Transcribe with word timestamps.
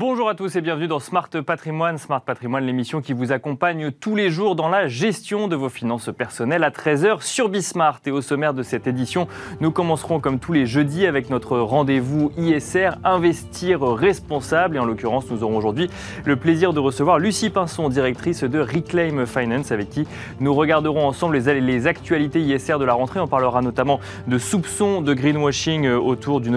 Bonjour 0.00 0.30
à 0.30 0.34
tous 0.34 0.56
et 0.56 0.62
bienvenue 0.62 0.88
dans 0.88 0.98
Smart 0.98 1.28
Patrimoine. 1.28 1.98
Smart 1.98 2.22
Patrimoine, 2.22 2.64
l'émission 2.64 3.02
qui 3.02 3.12
vous 3.12 3.32
accompagne 3.32 3.90
tous 3.90 4.16
les 4.16 4.30
jours 4.30 4.56
dans 4.56 4.70
la 4.70 4.88
gestion 4.88 5.46
de 5.46 5.54
vos 5.54 5.68
finances 5.68 6.08
personnelles 6.16 6.64
à 6.64 6.70
13h 6.70 7.20
sur 7.20 7.50
Bismart. 7.50 8.00
Et 8.06 8.10
au 8.10 8.22
sommaire 8.22 8.54
de 8.54 8.62
cette 8.62 8.86
édition, 8.86 9.28
nous 9.60 9.70
commencerons 9.70 10.18
comme 10.18 10.38
tous 10.38 10.54
les 10.54 10.64
jeudis 10.64 11.04
avec 11.04 11.28
notre 11.28 11.58
rendez-vous 11.58 12.32
ISR 12.38 12.92
Investir 13.04 13.82
responsable. 13.82 14.76
Et 14.76 14.78
en 14.78 14.86
l'occurrence, 14.86 15.30
nous 15.30 15.44
aurons 15.44 15.58
aujourd'hui 15.58 15.90
le 16.24 16.36
plaisir 16.36 16.72
de 16.72 16.80
recevoir 16.80 17.18
Lucie 17.18 17.50
Pinson, 17.50 17.90
directrice 17.90 18.42
de 18.42 18.58
Reclaim 18.58 19.26
Finance, 19.26 19.70
avec 19.70 19.90
qui 19.90 20.06
nous 20.40 20.54
regarderons 20.54 21.06
ensemble 21.06 21.36
les, 21.36 21.60
les 21.60 21.86
actualités 21.86 22.40
ISR 22.40 22.78
de 22.78 22.86
la 22.86 22.94
rentrée. 22.94 23.20
On 23.20 23.28
parlera 23.28 23.60
notamment 23.60 24.00
de 24.26 24.38
soupçons 24.38 25.02
de 25.02 25.12
greenwashing 25.12 25.86
autour 25.88 26.40
d'une 26.40 26.54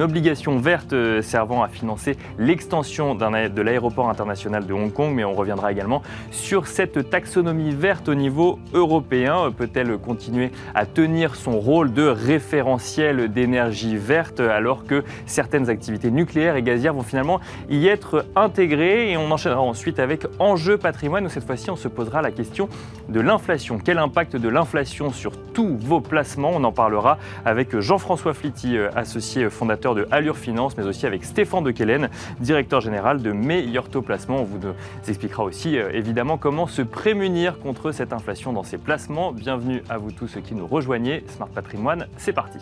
obligation 0.00 0.58
verte 0.58 0.94
euh, 0.94 1.22
servant 1.22 1.62
à 1.62 1.68
financer 1.68 2.16
l'extension 2.56 3.14
de 3.14 3.60
l'aéroport 3.60 4.08
international 4.08 4.64
de 4.64 4.72
Hong 4.72 4.90
Kong, 4.90 5.12
mais 5.14 5.24
on 5.24 5.34
reviendra 5.34 5.72
également 5.72 6.00
sur 6.30 6.68
cette 6.68 7.10
taxonomie 7.10 7.74
verte 7.74 8.08
au 8.08 8.14
niveau 8.14 8.58
européen. 8.72 9.52
Peut-elle 9.54 9.98
continuer 9.98 10.50
à 10.74 10.86
tenir 10.86 11.34
son 11.34 11.60
rôle 11.60 11.92
de 11.92 12.06
référentiel 12.06 13.30
d'énergie 13.30 13.98
verte 13.98 14.40
alors 14.40 14.86
que 14.86 15.04
certaines 15.26 15.68
activités 15.68 16.10
nucléaires 16.10 16.56
et 16.56 16.62
gazières 16.62 16.94
vont 16.94 17.02
finalement 17.02 17.40
y 17.68 17.88
être 17.88 18.24
intégrées? 18.34 19.12
Et 19.12 19.18
on 19.18 19.30
enchaînera 19.30 19.60
ensuite 19.60 19.98
avec 19.98 20.26
Enjeu 20.38 20.78
patrimoine 20.78 21.26
où 21.26 21.28
cette 21.28 21.44
fois-ci 21.44 21.68
on 21.68 21.76
se 21.76 21.88
posera 21.88 22.22
la 22.22 22.30
question 22.30 22.70
de 23.10 23.20
l'inflation. 23.20 23.78
Quel 23.84 23.98
impact 23.98 24.34
de 24.34 24.48
l'inflation 24.48 25.12
sur 25.12 25.32
tous 25.52 25.76
vos 25.76 26.00
placements? 26.00 26.52
On 26.54 26.64
en 26.64 26.72
parlera 26.72 27.18
avec 27.44 27.78
Jean-François 27.78 28.32
Flitti, 28.32 28.78
euh, 28.78 28.88
associé 28.96 29.50
fondateur 29.50 29.94
de 29.94 30.08
Allure 30.10 30.38
Finance, 30.38 30.74
mais 30.78 30.86
aussi 30.86 31.04
avec 31.04 31.22
Stéphane 31.22 31.64
de 31.64 31.70
Kellen, 31.70 32.08
directeur 32.46 32.80
général 32.80 33.22
de 33.22 33.32
Meilleur 33.32 33.88
Taux 33.88 34.02
Placement. 34.02 34.38
On 34.38 34.44
vous 34.44 34.60
expliquera 35.08 35.42
aussi 35.42 35.76
euh, 35.76 35.90
évidemment 35.92 36.38
comment 36.38 36.68
se 36.68 36.80
prémunir 36.80 37.58
contre 37.58 37.90
cette 37.90 38.12
inflation 38.12 38.52
dans 38.52 38.62
ses 38.62 38.78
placements. 38.78 39.32
Bienvenue 39.32 39.82
à 39.88 39.98
vous 39.98 40.12
tous 40.12 40.28
ceux 40.28 40.40
qui 40.40 40.54
nous 40.54 40.66
rejoignez. 40.66 41.24
Smart 41.26 41.48
Patrimoine, 41.48 42.06
c'est 42.16 42.32
parti. 42.32 42.58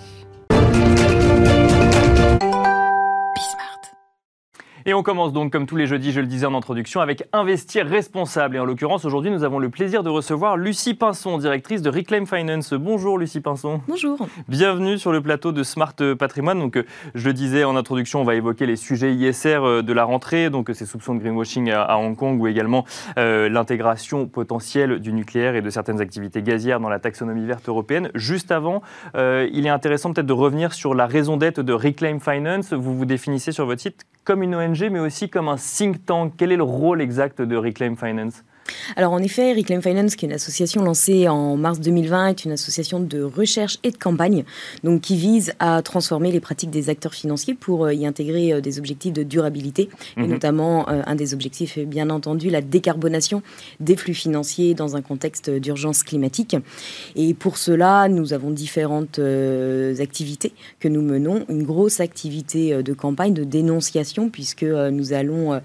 Et 4.86 4.92
on 4.92 5.02
commence 5.02 5.32
donc, 5.32 5.50
comme 5.50 5.64
tous 5.64 5.77
les 5.77 5.86
jeudis, 5.86 6.12
je 6.12 6.20
le 6.20 6.27
disais 6.27 6.44
en 6.44 6.54
introduction, 6.54 7.00
avec 7.00 7.27
Investir 7.32 7.86
responsable. 7.86 8.56
Et 8.56 8.58
en 8.58 8.66
l'occurrence, 8.66 9.06
aujourd'hui, 9.06 9.30
nous 9.30 9.42
avons 9.42 9.58
le 9.58 9.70
plaisir 9.70 10.02
de 10.02 10.10
recevoir 10.10 10.58
Lucie 10.58 10.92
Pinson, 10.92 11.38
directrice 11.38 11.80
de 11.80 11.88
Reclaim 11.88 12.26
Finance. 12.26 12.74
Bonjour 12.74 13.16
Lucie 13.16 13.41
Pinson. 13.41 13.80
Bonjour. 13.88 14.18
Bienvenue 14.46 14.98
sur 14.98 15.10
le 15.10 15.22
plateau 15.22 15.52
de 15.52 15.62
Smart 15.62 15.94
Patrimoine. 16.18 16.58
Donc, 16.58 16.76
euh, 16.76 16.84
je 17.14 17.26
le 17.26 17.32
disais 17.32 17.64
en 17.64 17.76
introduction, 17.76 18.20
on 18.20 18.24
va 18.24 18.34
évoquer 18.34 18.66
les 18.66 18.76
sujets 18.76 19.14
ISR 19.14 19.60
euh, 19.62 19.80
de 19.80 19.92
la 19.94 20.04
rentrée, 20.04 20.50
donc 20.50 20.70
ces 20.74 20.84
soupçons 20.84 21.14
de 21.14 21.20
greenwashing 21.20 21.70
à 21.70 21.96
Hong 21.96 22.14
Kong 22.14 22.38
ou 22.38 22.46
également 22.46 22.84
euh, 23.16 23.48
l'intégration 23.48 24.26
potentielle 24.26 24.98
du 24.98 25.14
nucléaire 25.14 25.56
et 25.56 25.62
de 25.62 25.70
certaines 25.70 26.02
activités 26.02 26.42
gazières 26.42 26.80
dans 26.80 26.91
la 26.91 26.98
taxonomie 26.98 27.46
verte 27.46 27.70
européenne. 27.70 28.10
Juste 28.14 28.52
avant, 28.52 28.82
il 29.14 29.66
est 29.66 29.70
intéressant 29.70 30.12
peut-être 30.12 30.26
de 30.26 30.34
revenir 30.34 30.74
sur 30.74 30.94
la 30.94 31.06
raison 31.06 31.38
d'être 31.38 31.62
de 31.62 31.72
Reclaim 31.72 32.19
Finance. 32.19 32.74
Vous 32.74 32.94
vous 32.94 33.06
définissez 33.06 33.50
sur 33.50 33.64
votre 33.64 33.80
site 33.80 34.04
comme 34.25 34.42
une 34.42 34.55
ONG, 34.55 34.89
mais 34.91 35.00
aussi 35.00 35.28
comme 35.28 35.48
un 35.48 35.56
think 35.56 36.05
tank. 36.05 36.34
Quel 36.36 36.53
est 36.53 36.56
le 36.56 36.62
rôle 36.62 37.00
exact 37.00 37.42
de 37.42 37.56
Reclaim 37.56 37.97
Finance? 37.97 38.42
Alors 38.96 39.12
en 39.12 39.18
effet, 39.18 39.52
Reclaim 39.52 39.80
Finance, 39.80 40.16
qui 40.16 40.24
est 40.24 40.28
une 40.28 40.34
association 40.34 40.82
lancée 40.82 41.28
en 41.28 41.56
mars 41.56 41.80
2020, 41.80 42.28
est 42.28 42.44
une 42.44 42.52
association 42.52 43.00
de 43.00 43.22
recherche 43.22 43.78
et 43.82 43.90
de 43.90 43.96
campagne, 43.96 44.44
donc 44.82 45.02
qui 45.02 45.16
vise 45.16 45.52
à 45.58 45.82
transformer 45.82 46.32
les 46.32 46.40
pratiques 46.40 46.70
des 46.70 46.88
acteurs 46.88 47.14
financiers 47.14 47.54
pour 47.54 47.84
euh, 47.84 47.94
y 47.94 48.06
intégrer 48.06 48.52
euh, 48.52 48.60
des 48.60 48.78
objectifs 48.78 49.12
de 49.12 49.22
durabilité, 49.22 49.88
et 50.16 50.20
mhm. 50.20 50.28
notamment 50.28 50.88
euh, 50.88 51.03
un 51.06 51.14
des 51.14 51.34
objectifs 51.34 51.78
est 51.78 51.84
bien 51.84 52.10
entendu 52.10 52.50
la 52.50 52.60
décarbonation 52.60 53.42
des 53.80 53.97
flux 53.97 54.14
financiers 54.14 54.74
dans 54.74 54.97
un 54.97 55.03
contexte 55.03 55.50
d'urgence 55.50 56.03
climatique. 56.03 56.56
Et 57.16 57.34
pour 57.34 57.58
cela, 57.58 58.08
nous 58.08 58.32
avons 58.32 58.50
différentes 58.50 59.19
activités 60.00 60.53
que 60.80 60.88
nous 60.88 61.03
menons, 61.03 61.44
une 61.48 61.62
grosse 61.62 62.00
activité 62.00 62.82
de 62.82 62.92
campagne, 62.92 63.34
de 63.34 63.44
dénonciation, 63.44 64.30
puisque 64.30 64.64
nous 64.64 65.12
allons 65.12 65.60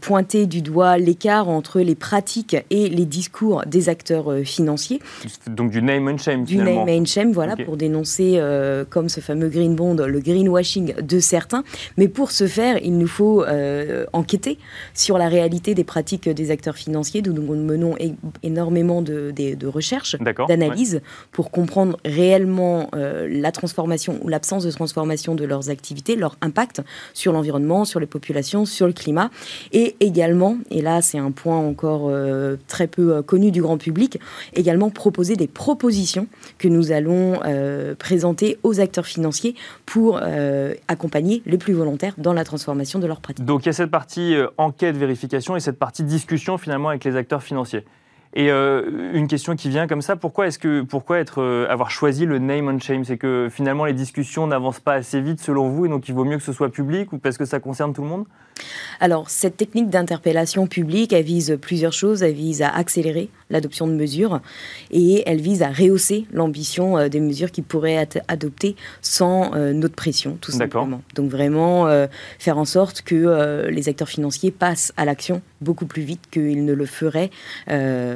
pointer 0.00 0.46
du 0.46 0.62
doigt 0.62 0.98
l'écart 0.98 1.48
entre 1.48 1.80
les 1.80 1.94
pratiques 1.94 2.21
et 2.70 2.88
les 2.88 3.04
discours 3.04 3.62
des 3.66 3.88
acteurs 3.88 4.30
euh, 4.30 4.44
financiers. 4.44 5.00
Donc 5.46 5.70
du 5.70 5.82
name 5.82 6.08
and 6.08 6.18
shame. 6.18 6.44
Du 6.44 6.56
name 6.56 6.88
and 6.88 7.04
shame, 7.04 7.32
voilà, 7.32 7.56
pour 7.56 7.76
dénoncer, 7.76 8.34
euh, 8.36 8.84
comme 8.88 9.08
ce 9.08 9.20
fameux 9.20 9.48
green 9.48 9.74
bond, 9.74 9.94
le 9.94 10.20
greenwashing 10.20 10.94
de 11.00 11.20
certains. 11.20 11.64
Mais 11.96 12.08
pour 12.08 12.30
ce 12.30 12.46
faire, 12.46 12.78
il 12.82 12.98
nous 12.98 13.06
faut 13.06 13.44
euh, 13.44 14.06
enquêter 14.12 14.58
sur 14.94 15.18
la 15.18 15.28
réalité 15.28 15.74
des 15.74 15.84
pratiques 15.84 16.28
des 16.28 16.50
acteurs 16.50 16.76
financiers. 16.76 17.22
Nous, 17.22 17.32
nous 17.32 17.42
menons 17.42 17.96
énormément 18.42 19.02
de, 19.02 19.32
de, 19.32 19.66
recherches, 19.66 20.16
d'analyses, 20.48 21.00
pour 21.30 21.50
comprendre 21.50 21.98
réellement 22.04 22.90
la 22.92 23.52
transformation 23.52 24.18
ou 24.22 24.28
l'absence 24.28 24.64
de 24.64 24.70
transformation 24.70 25.34
de 25.34 25.44
leurs 25.44 25.70
activités, 25.70 26.16
leur 26.16 26.36
impact 26.40 26.82
sur 27.14 27.32
l'environnement, 27.32 27.84
sur 27.84 28.00
les 28.00 28.06
populations, 28.06 28.64
sur 28.64 28.86
le 28.86 28.92
climat. 28.92 29.30
Et 29.72 29.96
également, 30.00 30.56
et 30.70 30.82
là 30.82 31.02
c'est 31.02 31.18
un 31.18 31.30
point 31.30 31.58
encore 31.58 32.11
euh, 32.12 32.56
très 32.68 32.86
peu 32.86 33.14
euh, 33.16 33.22
connu 33.22 33.50
du 33.50 33.62
grand 33.62 33.78
public, 33.78 34.18
également 34.54 34.90
proposer 34.90 35.36
des 35.36 35.46
propositions 35.46 36.26
que 36.58 36.68
nous 36.68 36.92
allons 36.92 37.40
euh, 37.44 37.94
présenter 37.94 38.58
aux 38.62 38.80
acteurs 38.80 39.06
financiers 39.06 39.54
pour 39.86 40.20
accompagner 40.88 41.42
les 41.46 41.58
plus 41.58 41.72
volontaires 41.72 42.14
dans 42.18 42.32
la 42.32 42.44
transformation 42.44 42.98
de 42.98 43.06
leurs 43.06 43.20
pratiques. 43.20 43.44
Donc 43.44 43.64
il 43.64 43.66
y 43.66 43.70
a 43.70 43.72
cette 43.72 43.90
partie 43.90 44.34
enquête, 44.58 44.96
vérification 44.96 45.56
et 45.56 45.60
cette 45.60 45.78
partie 45.78 46.04
discussion 46.04 46.58
finalement 46.58 46.90
avec 46.90 47.04
les 47.04 47.16
acteurs 47.16 47.42
financiers. 47.42 47.84
Et 48.34 48.50
une 48.50 49.26
question 49.28 49.56
qui 49.56 49.68
vient 49.68 49.86
comme 49.86 50.00
ça, 50.00 50.16
pourquoi 50.16 50.46
est-ce 50.46 50.58
que 50.58 50.82
pourquoi 50.82 51.18
être 51.18 51.66
avoir 51.68 51.90
choisi 51.90 52.24
le 52.24 52.38
name 52.38 52.68
and 52.68 52.80
shame? 52.80 53.04
C'est 53.04 53.18
que 53.18 53.48
finalement 53.50 53.84
les 53.84 53.92
discussions 53.92 54.46
n'avancent 54.46 54.80
pas 54.80 54.94
assez 54.94 55.20
vite 55.20 55.40
selon 55.40 55.68
vous 55.68 55.86
et 55.86 55.88
donc 55.88 56.08
il 56.08 56.14
vaut 56.14 56.24
mieux 56.24 56.38
que 56.38 56.42
ce 56.42 56.52
soit 56.52 56.70
public 56.70 57.12
ou 57.12 57.18
parce 57.18 57.36
que 57.36 57.44
ça 57.44 57.60
concerne 57.60 57.92
tout 57.92 58.02
le 58.02 58.08
monde? 58.08 58.24
Alors, 59.00 59.30
cette 59.30 59.56
technique 59.56 59.90
d'interpellation 59.90 60.66
publique, 60.66 61.12
elle 61.12 61.24
vise 61.24 61.58
plusieurs 61.60 61.92
choses. 61.92 62.22
Elle 62.22 62.34
vise 62.34 62.62
à 62.62 62.68
accélérer 62.68 63.28
l'adoption 63.50 63.86
de 63.86 63.92
mesures 63.92 64.40
et 64.90 65.22
elle 65.26 65.40
vise 65.40 65.62
à 65.62 65.70
rehausser 65.70 66.26
l'ambition 66.32 66.96
euh, 66.96 67.08
des 67.08 67.20
mesures 67.20 67.50
qui 67.50 67.62
pourraient 67.62 67.94
être 67.94 68.18
adoptées 68.28 68.76
sans 69.00 69.54
euh, 69.54 69.72
notre 69.72 69.94
pression, 69.94 70.38
tout 70.40 70.52
simplement. 70.52 71.02
Donc, 71.14 71.30
vraiment 71.30 71.86
euh, 71.86 72.06
faire 72.38 72.58
en 72.58 72.64
sorte 72.64 73.02
que 73.02 73.68
les 73.68 73.88
acteurs 73.88 74.08
financiers 74.08 74.50
passent 74.50 74.92
à 74.96 75.04
l'action 75.04 75.42
beaucoup 75.62 75.86
plus 75.86 76.02
vite 76.02 76.20
qu'ils 76.30 76.64
ne 76.64 76.72
le 76.72 76.86
feraient 76.86 77.30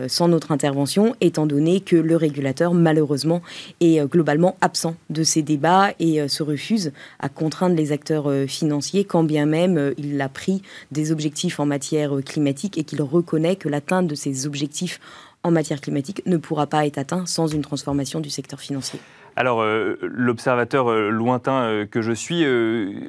sans 0.09 0.29
notre 0.29 0.53
intervention, 0.53 1.15
étant 1.21 1.47
donné 1.47 1.81
que 1.81 1.97
le 1.97 2.17
régulateur, 2.17 2.75
malheureusement, 2.75 3.43
est 3.81 4.05
globalement 4.07 4.57
absent 4.61 4.97
de 5.11 5.23
ces 5.23 5.43
débats 5.43 5.93
et 5.99 6.29
se 6.29 6.43
refuse 6.43 6.93
à 7.19 7.29
contraindre 7.29 7.77
les 7.77 7.93
acteurs 7.93 8.31
financiers, 8.47 9.05
quand 9.05 9.25
bien 9.25 9.47
même 9.47 9.95
il 9.97 10.17
l'a 10.17 10.29
pris 10.29 10.63
des 10.91 11.13
objectifs 11.13 11.61
en 11.61 11.67
matière 11.67 12.13
climatique 12.25 12.79
et 12.79 12.85
qu'il 12.85 13.03
reconnaît 13.03 13.57
que 13.57 13.69
l'atteinte 13.69 14.07
de 14.07 14.15
ces 14.15 14.47
objectifs 14.47 15.01
en 15.43 15.51
matière 15.51 15.81
climatique 15.81 16.23
ne 16.27 16.37
pourra 16.37 16.67
pas 16.67 16.87
être 16.87 16.99
atteint 16.99 17.25
sans 17.27 17.47
une 17.47 17.63
transformation 17.63 18.21
du 18.21 18.31
secteur 18.31 18.61
financier. 18.61 18.99
Alors, 19.39 19.61
euh, 19.61 19.99
l'observateur 20.01 20.91
euh, 20.91 21.11
lointain 21.11 21.65
euh, 21.65 21.87
que 21.87 22.01
je 22.01 22.13
suis 22.13 22.47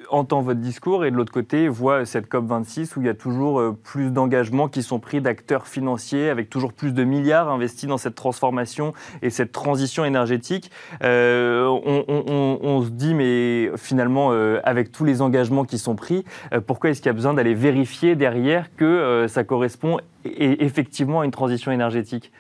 entend 0.10 0.42
votre 0.42 0.60
discours 0.60 1.06
et 1.06 1.12
de 1.12 1.16
l'autre 1.16 1.32
côté 1.32 1.70
voit 1.70 2.06
cette 2.06 2.30
COP26 2.30 2.98
où 2.98 3.02
il 3.02 3.08
y 3.08 3.10
a 3.10 3.14
toujours 3.14 3.76
plus 3.84 4.12
d'engagements 4.12 4.68
qui 4.68 4.84
sont 4.84 5.00
pris 5.00 5.22
d'acteurs 5.22 5.68
financiers 5.68 6.30
avec 6.30 6.50
toujours 6.50 6.74
plus 6.74 6.94
de 6.94 7.04
milliards 7.04 7.50
investis 7.50 7.88
dans 7.88 7.98
cette 7.98 8.16
transformation 8.16 8.94
et 9.22 9.30
cette 9.30 9.52
transition 9.52 10.04
énergétique. 10.04 10.72
On, 11.02 12.82
se 12.84 12.90
dit, 12.90 13.14
mais 13.14 13.72
finalement, 13.78 14.32
avec 14.64 14.92
tous 14.92 15.06
les 15.06 15.22
engagements 15.22 15.66
qui 15.66 15.78
sont 15.78 15.96
pris, 15.96 16.26
pourquoi 16.66 16.90
est-ce 16.90 17.02
qu'il 17.02 17.10
y 17.10 17.12
a 17.12 17.14
besoin 17.14 17.34
d'aller 17.34 17.54
vérifier 17.54 18.16
derrière 18.16 18.74
que 18.76 19.26
ça 19.28 19.44
correspond 19.44 20.00
effectivement 20.26 21.22
à 21.22 21.26
une 21.26 21.32
transition 21.32 21.72
énergétique 21.72 22.32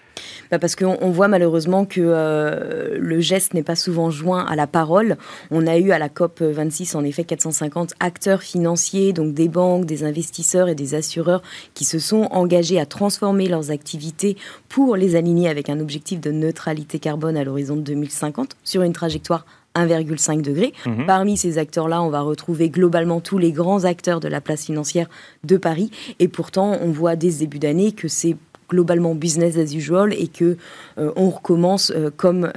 bah, 0.51 0.59
parce 0.59 0.75
qu'on 0.75 1.11
voit 1.11 1.27
malheureusement 1.27 1.85
que 1.85 2.01
euh, 2.01 2.97
le 2.99 3.19
geste 3.19 3.53
n'est 3.53 3.63
pas 3.63 3.75
souvent 3.75 4.09
joint 4.09 4.45
à 4.45 4.55
la 4.55 4.67
parole. 4.67 5.17
On 5.51 5.67
a 5.67 5.77
eu 5.77 5.91
à 5.91 5.99
la 5.99 6.09
COP 6.09 6.41
26 6.41 6.95
en 6.95 7.03
effet 7.03 7.23
450 7.23 7.93
acteurs 7.99 8.41
financiers, 8.41 9.13
donc 9.13 9.33
des 9.33 9.47
banques, 9.47 9.85
des 9.85 10.03
investisseurs 10.03 10.69
et 10.69 10.75
des 10.75 10.95
assureurs 10.95 11.41
qui 11.73 11.85
se 11.85 11.99
sont 11.99 12.27
engagés 12.31 12.79
à 12.79 12.85
transformer 12.85 13.47
leurs 13.47 13.71
activités 13.71 14.37
pour 14.69 14.95
les 14.95 15.15
aligner 15.15 15.49
avec 15.49 15.69
un 15.69 15.79
objectif 15.79 16.19
de 16.19 16.31
neutralité 16.31 16.99
carbone 16.99 17.37
à 17.37 17.43
l'horizon 17.43 17.75
de 17.75 17.81
2050 17.81 18.55
sur 18.63 18.81
une 18.81 18.93
trajectoire 18.93 19.45
1,5 19.77 20.41
degré. 20.41 20.73
Mhm. 20.85 21.05
Parmi 21.05 21.37
ces 21.37 21.57
acteurs-là, 21.57 22.01
on 22.01 22.09
va 22.09 22.21
retrouver 22.21 22.69
globalement 22.69 23.21
tous 23.21 23.37
les 23.37 23.51
grands 23.51 23.83
acteurs 23.83 24.19
de 24.19 24.27
la 24.27 24.41
place 24.41 24.65
financière 24.65 25.09
de 25.43 25.57
Paris. 25.57 25.91
Et 26.19 26.27
pourtant, 26.27 26.77
on 26.81 26.91
voit 26.91 27.15
dès 27.15 27.31
ce 27.31 27.39
début 27.39 27.59
d'année 27.59 27.91
que 27.91 28.07
c'est 28.07 28.35
globalement 28.69 29.15
business 29.15 29.57
as 29.57 29.73
usual 29.73 30.13
et 30.13 30.27
que 30.27 30.57
on 30.97 31.29
recommence 31.29 31.93
comme 32.17 32.51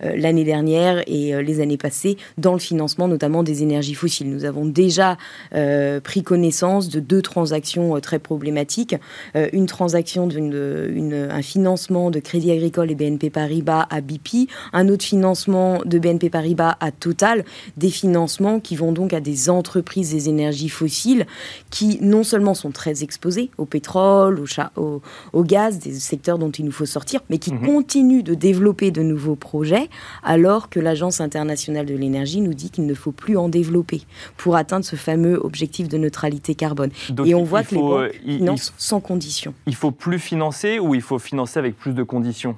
l'année 0.00 0.44
dernière 0.44 1.02
et 1.06 1.42
les 1.42 1.60
années 1.60 1.76
passées 1.76 2.16
dans 2.38 2.52
le 2.52 2.58
financement 2.58 3.08
notamment 3.08 3.42
des 3.42 3.62
énergies 3.62 3.94
fossiles. 3.94 4.30
Nous 4.30 4.44
avons 4.44 4.64
déjà 4.64 5.16
pris 6.04 6.22
connaissance 6.22 6.88
de 6.88 7.00
deux 7.00 7.22
transactions 7.22 7.98
très 8.00 8.18
problématiques. 8.18 8.96
une 9.34 9.66
transaction 9.66 10.26
d'un 10.26 11.42
financement 11.42 12.10
de 12.10 12.20
Crédit 12.20 12.52
Agricole 12.52 12.90
et 12.90 12.94
BNP 12.94 13.30
Paribas 13.30 13.86
à 13.90 14.00
BP, 14.00 14.48
un 14.72 14.88
autre 14.88 15.04
financement 15.04 15.80
de 15.84 15.98
BNP 15.98 16.30
Paribas 16.30 16.76
à 16.80 16.90
Total, 16.90 17.44
des 17.76 17.90
financements 17.90 18.60
qui 18.60 18.76
vont 18.76 18.92
donc 18.92 19.12
à 19.12 19.20
des 19.20 19.50
entreprises 19.50 20.12
des 20.12 20.28
énergies 20.28 20.68
fossiles 20.68 21.26
qui 21.70 21.98
non 22.00 22.22
seulement 22.24 22.54
sont 22.54 22.70
très 22.70 23.02
exposées 23.02 23.50
au 23.58 23.64
pétrole, 23.64 24.40
au, 24.40 24.80
au, 24.80 25.01
gaz, 25.42 25.78
des 25.78 25.94
secteurs 25.94 26.38
dont 26.38 26.50
il 26.50 26.64
nous 26.64 26.72
faut 26.72 26.86
sortir, 26.86 27.20
mais 27.30 27.38
qui 27.38 27.52
mhm. 27.52 27.66
continuent 27.66 28.22
de 28.22 28.34
développer 28.34 28.90
de 28.90 29.02
nouveaux 29.02 29.36
projets 29.36 29.88
alors 30.22 30.68
que 30.68 30.80
l'Agence 30.80 31.20
internationale 31.20 31.86
de 31.86 31.94
l'énergie 31.94 32.40
nous 32.40 32.54
dit 32.54 32.70
qu'il 32.70 32.86
ne 32.86 32.94
faut 32.94 33.12
plus 33.12 33.36
en 33.36 33.48
développer 33.48 34.02
pour 34.36 34.56
atteindre 34.56 34.84
ce 34.84 34.96
fameux 34.96 35.38
objectif 35.44 35.88
de 35.88 35.98
neutralité 35.98 36.54
carbone. 36.54 36.90
Et 37.24 37.34
on 37.34 37.44
voit 37.44 37.62
que 37.62 37.74
les 37.74 37.80
banques 37.80 38.12
financent 38.24 38.74
sans 38.76 39.00
condition. 39.00 39.54
Il 39.66 39.74
faut 39.74 39.90
plus 39.90 40.18
financer 40.18 40.78
ou 40.78 40.94
il 40.94 41.02
faut 41.02 41.18
financer 41.18 41.58
avec 41.58 41.76
plus 41.76 41.92
de 41.92 42.02
conditions? 42.02 42.56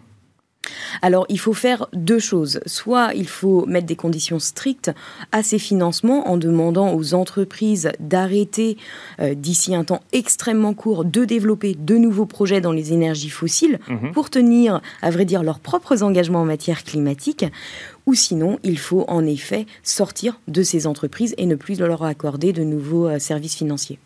Alors, 1.02 1.26
il 1.28 1.38
faut 1.38 1.52
faire 1.52 1.86
deux 1.92 2.18
choses. 2.18 2.60
Soit 2.66 3.12
il 3.14 3.28
faut 3.28 3.66
mettre 3.66 3.86
des 3.86 3.96
conditions 3.96 4.38
strictes 4.38 4.90
à 5.32 5.42
ces 5.42 5.58
financements 5.58 6.28
en 6.28 6.36
demandant 6.36 6.94
aux 6.94 7.14
entreprises 7.14 7.90
d'arrêter 8.00 8.76
euh, 9.20 9.34
d'ici 9.34 9.74
un 9.74 9.84
temps 9.84 10.00
extrêmement 10.12 10.74
court 10.74 11.04
de 11.04 11.24
développer 11.24 11.76
de 11.78 11.96
nouveaux 11.96 12.26
projets 12.26 12.60
dans 12.60 12.72
les 12.72 12.92
énergies 12.92 13.30
fossiles 13.30 13.78
mhm. 13.88 14.12
pour 14.12 14.30
tenir, 14.30 14.80
à 15.02 15.10
vrai 15.10 15.24
dire, 15.24 15.42
leurs 15.42 15.60
propres 15.60 16.02
engagements 16.02 16.42
en 16.42 16.46
matière 16.46 16.84
climatique. 16.84 17.44
Ou 18.06 18.14
sinon, 18.14 18.58
il 18.62 18.78
faut 18.78 19.04
en 19.08 19.24
effet 19.24 19.66
sortir 19.82 20.40
de 20.48 20.62
ces 20.62 20.86
entreprises 20.86 21.34
et 21.38 21.46
ne 21.46 21.54
plus 21.54 21.78
leur 21.80 22.02
accorder 22.02 22.52
de 22.52 22.62
nouveaux 22.62 23.08
euh, 23.08 23.18
services 23.18 23.56
financiers. 23.56 23.98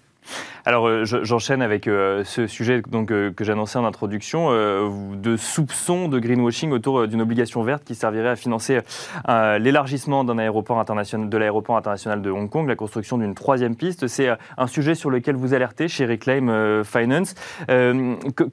Alors 0.64 0.86
euh, 0.86 1.04
j'enchaîne 1.04 1.62
avec 1.62 1.88
euh, 1.88 2.25
ce 2.25 2.46
sujet 2.46 2.82
euh, 2.92 3.32
que 3.32 3.44
j'annonçais 3.44 3.78
en 3.78 3.86
introduction, 3.86 4.50
de 4.50 5.36
soupçons 5.36 6.08
de 6.08 6.19
greenwashing 6.19 6.72
autour 6.72 7.08
d'une 7.08 7.22
obligation 7.22 7.62
verte 7.62 7.84
qui 7.84 7.94
servirait 7.94 8.28
à 8.28 8.36
financer 8.36 8.80
l'élargissement 9.26 10.25
de 10.25 10.32
l'aéroport 10.32 10.78
international 10.78 12.22
de 12.22 12.30
Hong 12.30 12.50
Kong, 12.50 12.69
la 12.69 12.76
construction 12.76 13.19
d'une 13.19 13.34
troisième 13.34 13.76
piste. 13.76 14.08
C'est 14.08 14.28
un 14.56 14.66
sujet 14.66 14.94
sur 14.94 15.10
lequel 15.10 15.36
vous 15.36 15.54
alertez 15.54 15.88
chez 15.88 16.06
Reclaim 16.06 16.82
Finance. 16.84 17.34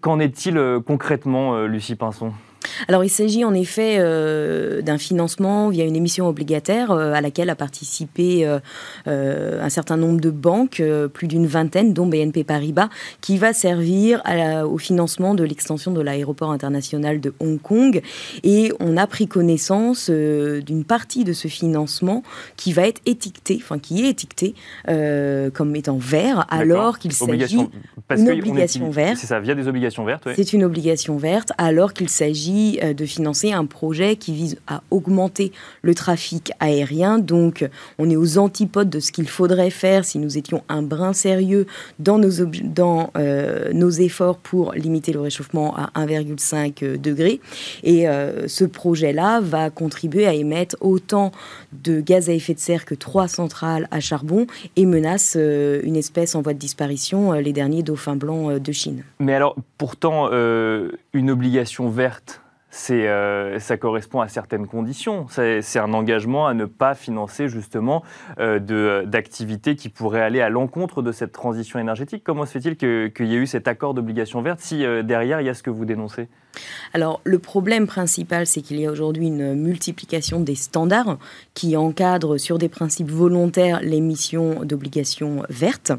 Qu'en 0.02 0.20
est-il 0.20 0.80
concrètement, 0.86 1.66
Lucie 1.66 1.96
Pinson? 1.96 2.32
Alors 2.88 3.04
il 3.04 3.10
s'agit 3.10 3.44
en 3.44 3.54
effet 3.54 3.98
euh, 4.00 4.82
d'un 4.82 4.98
financement 4.98 5.70
via 5.70 5.86
une 5.86 5.96
émission 5.96 6.28
obligataire 6.28 6.92
euh, 6.92 7.14
à 7.14 7.22
laquelle 7.22 7.50
a 7.50 7.56
participé 7.56 8.46
euh, 9.08 9.62
un 9.64 9.70
certain 9.70 9.98
nombre 9.98 10.20
de 10.20 10.30
banques, 10.30 10.82
plus 11.14 11.28
d'une 11.28 11.48
vingtaine, 11.48 11.94
dont 11.94 12.08
BNP 12.08 12.44
Paribas, 12.44 12.90
qui 13.22 13.38
va 13.38 13.54
servir 13.54 14.22
au 14.66 14.78
financement 14.78 15.34
de 15.36 15.44
l'extension 15.44 15.92
de 15.92 16.02
l'aéroport 16.02 16.52
international 16.52 17.20
de 17.20 17.34
Hong 17.40 17.62
Kong. 17.62 18.02
Et 18.44 18.72
on 18.80 18.98
a 18.98 19.08
pris 19.08 19.28
connaissance 19.28 20.10
d'une 20.10 20.84
partie 20.84 21.24
de 21.24 21.34
ce 21.34 21.48
financement 21.48 22.24
qui 22.58 22.74
va 22.74 22.88
être 22.88 23.02
étiqueté, 23.06 23.60
enfin 23.62 23.80
qui 23.80 24.06
est 24.06 24.10
étiqueté 24.10 24.54
comme 24.86 25.76
étant 25.76 25.98
vert, 25.98 26.46
alors 26.50 27.00
qu'il 27.00 27.14
s'agit 27.14 27.68
d'une 28.16 28.30
obligation 28.30 28.90
verte. 28.90 29.18
C'est 29.18 29.28
ça, 29.28 29.40
via 29.40 29.56
des 29.56 29.68
obligations 29.68 30.06
vertes. 30.06 30.28
C'est 30.36 30.54
une 30.54 30.64
obligation 30.64 31.18
verte, 31.18 31.52
alors 31.58 31.94
qu'il 31.94 32.10
s'agit 32.10 32.55
euh, 32.56 32.94
de 32.94 33.06
financer 33.06 33.52
un 33.52 33.66
projet 33.66 34.16
qui 34.16 34.34
vise 34.34 34.58
à 34.68 34.82
augmenter 34.92 35.52
le 35.82 35.94
trafic 35.94 36.52
aérien. 36.60 37.20
Donc, 37.20 37.68
on 38.00 38.10
est 38.10 38.16
aux 38.16 38.38
antipodes 38.38 38.90
de 38.90 39.00
ce 39.00 39.12
qu'il 39.12 39.28
faudrait 39.28 39.70
faire 39.70 40.06
si 40.06 40.20
nous 40.20 40.38
étions 40.38 40.64
un 40.70 40.82
brin 40.82 41.14
sérieux 41.14 41.66
dans 42.00 42.18
nos, 42.18 42.42
euh, 42.42 43.92
efforts 44.00 44.38
pour 44.38 44.74
limiter 44.74 45.12
le 45.12 45.20
réchauffement 45.20 45.76
à 45.76 45.90
1,5 45.96 46.98
degré. 46.98 47.42
Et 47.84 48.08
euh, 48.08 48.48
ce 48.48 48.64
projet-là 48.64 49.42
va 49.42 49.70
contribuer 49.70 50.26
à 50.26 50.34
émettre 50.34 50.78
autant 50.80 51.32
de 51.84 52.00
gaz 52.00 52.30
à 52.30 52.34
effet 52.34 52.54
de 52.54 52.60
serre 52.60 52.86
que 52.86 52.96
trois 52.96 53.28
centrales 53.28 53.88
à 53.92 54.00
charbon 54.00 54.48
et 54.76 54.86
menace 54.86 55.36
une 55.36 55.96
espèce 55.96 56.36
en 56.36 56.42
voie 56.42 56.54
de 56.54 56.60
disparition, 56.60 57.34
les 57.34 57.54
derniers 57.54 57.84
dauphins 57.84 58.16
blancs 58.16 58.62
de 58.62 58.72
Chine. 58.72 59.04
Mais 59.20 59.34
alors, 59.34 59.56
pourtant, 59.78 60.30
une 60.32 61.32
obligation 61.32 61.90
verte, 61.90 62.42
euh, 62.90 63.60
ça 63.60 63.78
correspond 63.78 64.22
à 64.22 64.28
certaines 64.28 64.68
conditions. 64.68 65.28
C'est 65.30 65.80
un 65.80 65.94
engagement 65.94 66.48
à 66.48 66.54
ne 66.54 66.66
pas 66.66 66.96
financer 66.96 67.48
justement 67.48 68.04
euh, 68.40 69.04
d'activités 69.06 69.76
qui 69.76 69.90
pourraient 69.90 70.22
aller 70.22 70.42
à 70.42 70.50
l'encontre 70.50 71.02
de 71.02 71.12
cette 71.12 71.32
transition 71.32 71.80
énergétique. 71.80 72.24
Comment 72.24 72.46
se 72.46 72.52
fait-il 72.52 72.76
qu'il 72.78 73.26
y 73.26 73.36
ait 73.36 73.40
eu 73.40 73.48
cet 73.48 73.68
accord 73.68 73.94
d'obligation 73.94 74.42
verte 74.42 74.60
si 74.60 74.86
euh, 74.86 75.04
derrière 75.04 75.42
il 75.42 75.48
y 75.48 75.50
a 75.50 75.54
ce 75.54 75.64
que 75.64 75.70
vous 75.70 75.86
dénoncez? 75.86 76.28
Alors, 76.94 77.20
le 77.26 77.38
problème 77.38 77.86
principal, 77.86 78.48
c'est 78.48 78.62
qu'il 78.62 78.80
y 78.80 78.86
a 78.86 78.92
aujourd'hui 78.92 79.28
une 79.28 79.56
multiplication 79.56 80.40
des 80.40 80.56
standards 80.56 81.18
qui 81.54 81.76
encadrent 81.76 82.38
sur 82.38 82.58
des 82.58 82.70
principes 82.70 83.12
volontaires 83.12 83.82
l'émission 83.82 84.64
d'obligations 84.64 85.44
vertes 85.50 85.92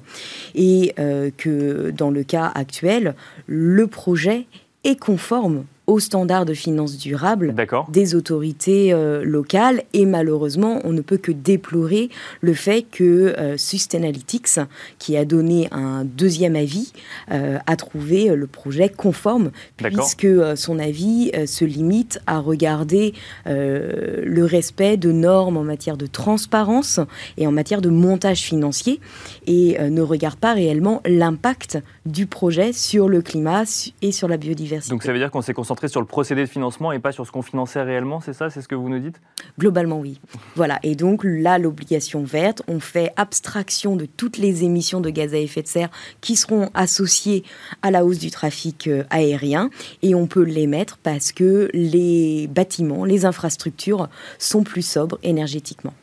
et 0.55 0.95
que 1.37 1.91
dans 1.91 2.11
le 2.11 2.23
cas 2.23 2.51
actuel, 2.55 3.15
le 3.47 3.87
projet 3.87 4.47
est 4.85 4.99
conforme 4.99 5.67
aux 5.87 6.01
standards 6.01 6.45
de 6.45 6.55
finances 6.55 6.97
durables 6.97 7.55
des 7.89 8.15
autorités 8.15 8.93
euh, 8.93 9.25
locales. 9.25 9.83
Et 9.93 10.05
malheureusement, 10.05 10.81
on 10.85 10.93
ne 10.93 11.01
peut 11.01 11.17
que 11.17 11.33
déplorer 11.33 12.11
le 12.41 12.55
fait 12.55 12.83
que 12.83 13.05
euh, 13.05 13.57
Sustainalytics, 13.57 14.61
qui 14.99 15.17
a 15.17 15.25
donné 15.25 15.69
un 15.71 16.05
deuxième 16.05 16.57
avis, 16.57 16.93
euh, 17.31 17.59
a 17.67 17.77
trouvé 17.77 18.35
le 18.35 18.47
projet 18.47 18.89
conforme, 18.89 19.51
puisque 19.77 20.29
son 20.57 20.79
avis 20.79 21.31
se 21.47 21.65
limite 21.65 22.19
à 22.27 22.39
regarder 22.39 23.15
le 23.47 24.45
respect 24.45 24.97
de 24.97 25.13
normes 25.13 25.57
en 25.57 25.65
matière 25.65 25.97
de 25.97 26.07
transparence 26.07 27.01
et 27.37 27.47
en 27.47 27.53
matière 27.53 27.81
de 27.81 27.91
montage 27.91 28.41
financier, 28.41 29.01
et 29.47 29.79
ne 29.79 30.03
regarde 30.03 30.39
pas 30.39 30.55
réellement 30.55 31.01
l'impact 31.05 31.79
du 32.05 32.27
projet 32.27 32.73
sur 32.73 33.09
le 33.09 33.23
climat 33.23 33.65
et 34.03 34.13
sur 34.13 34.29
la 34.29 34.37
biodiversité. 34.37 34.93
Donc 34.93 35.03
ça 35.03 35.13
veut 35.13 35.19
dire 35.19 35.31
qu'on 35.31 35.43
s'est 35.43 35.55
concentré 35.55 35.76
sur 35.87 36.01
le 36.01 36.07
procédé 36.07 36.43
de 36.43 36.47
financement 36.47 36.93
et 36.93 36.99
pas 36.99 37.13
sur 37.13 37.27
ce 37.27 37.33
qu'on 37.33 37.43
finançait 37.43 37.83
réellement, 37.83 38.21
c'est 38.21 38.33
ça 38.33 38.51
C'est 38.51 38.63
ce 38.63 38.69
que 38.69 38.75
vous 38.75 38.89
nous 38.89 38.99
dites? 38.99 39.21
Globalement, 39.59 40.01
oui. 40.01 40.21
Voilà. 40.55 40.79
Et 40.83 40.95
donc 40.95 41.23
là, 41.25 41.59
l'obligation 41.59 42.25
verte, 42.25 42.63
on 42.69 42.81
fait 42.81 43.13
abstraction 43.17 43.97
de 43.97 44.07
toutes 44.07 44.39
les 44.39 44.65
émissions 44.65 45.01
de 45.01 45.11
gaz 45.11 45.35
à 45.35 45.39
effet 45.39 45.63
de 45.63 45.69
serre 45.69 45.91
qui 46.21 46.37
seront 46.37 46.71
associées 46.75 47.45
à 47.83 47.91
la 47.91 48.05
hausse 48.05 48.19
du 48.19 48.31
trafic 48.31 48.87
euh, 48.87 49.05
aérien 49.11 49.71
et 50.03 50.15
on 50.15 50.27
peut 50.27 50.43
les 50.43 50.67
mettre 50.67 50.99
parce 50.99 51.33
que 51.33 51.71
les 51.73 52.49
bâtiments, 52.49 53.05
les 53.05 53.25
infrastructures 53.25 54.09
sont 54.39 54.63
plus 54.63 54.87
sobres 54.87 55.19
énergétiquement. 55.23 55.95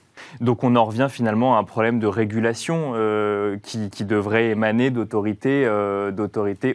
Donc 0.42 0.64
on 0.64 0.76
en 0.76 0.86
revient 0.86 1.08
finalement 1.10 1.58
à 1.58 1.60
un 1.60 1.64
problème 1.64 2.00
de 2.00 2.08
régulation 2.08 2.94
euh, 2.96 3.58
qui, 3.62 4.06
devrait 4.06 4.50
émaner 4.50 4.90
d'autorités 4.90 5.64
euh, 5.66 6.12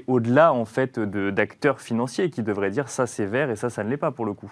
au-delà 0.06 0.52
en 0.52 0.64
fait 0.64 0.98
d'acteurs 0.98 1.80
financiers 1.80 2.30
qui 2.30 2.42
devraient 2.42 2.70
dire 2.70 2.88
ça 2.88 3.06
c'est 3.06 3.26
vert 3.26 3.50
et 3.50 3.56
ça 3.56 3.70
ça 3.70 3.84
ne 3.84 3.90
l'est 3.90 3.96
pas 3.96 4.10
pour 4.10 4.24
le 4.24 4.32
coup. 4.32 4.50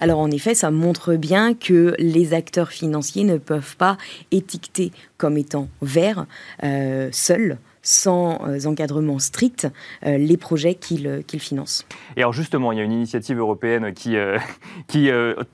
Alors 0.00 0.18
en 0.18 0.30
effet, 0.30 0.54
ça 0.54 0.70
montre 0.70 1.14
bien 1.14 1.54
que 1.54 1.94
les 1.98 2.34
acteurs 2.34 2.70
financiers 2.70 3.24
ne 3.24 3.38
peuvent 3.38 3.76
pas 3.76 3.96
étiqueter 4.30 4.92
comme 5.16 5.36
étant 5.36 5.68
vert 5.82 6.26
euh, 6.64 7.08
seuls 7.12 7.58
sans 7.88 8.46
euh, 8.46 8.66
encadrement 8.66 9.18
strict 9.18 9.66
euh, 10.04 10.18
les 10.18 10.36
projets 10.36 10.74
qu'il 10.74 11.06
euh, 11.06 11.22
finance. 11.38 11.86
Et 12.16 12.20
alors 12.20 12.34
justement, 12.34 12.72
il 12.72 12.78
y 12.78 12.80
a 12.82 12.84
une 12.84 12.92
initiative 12.92 13.38
européenne 13.38 13.94
qui, 13.94 14.16
qui 14.88 15.08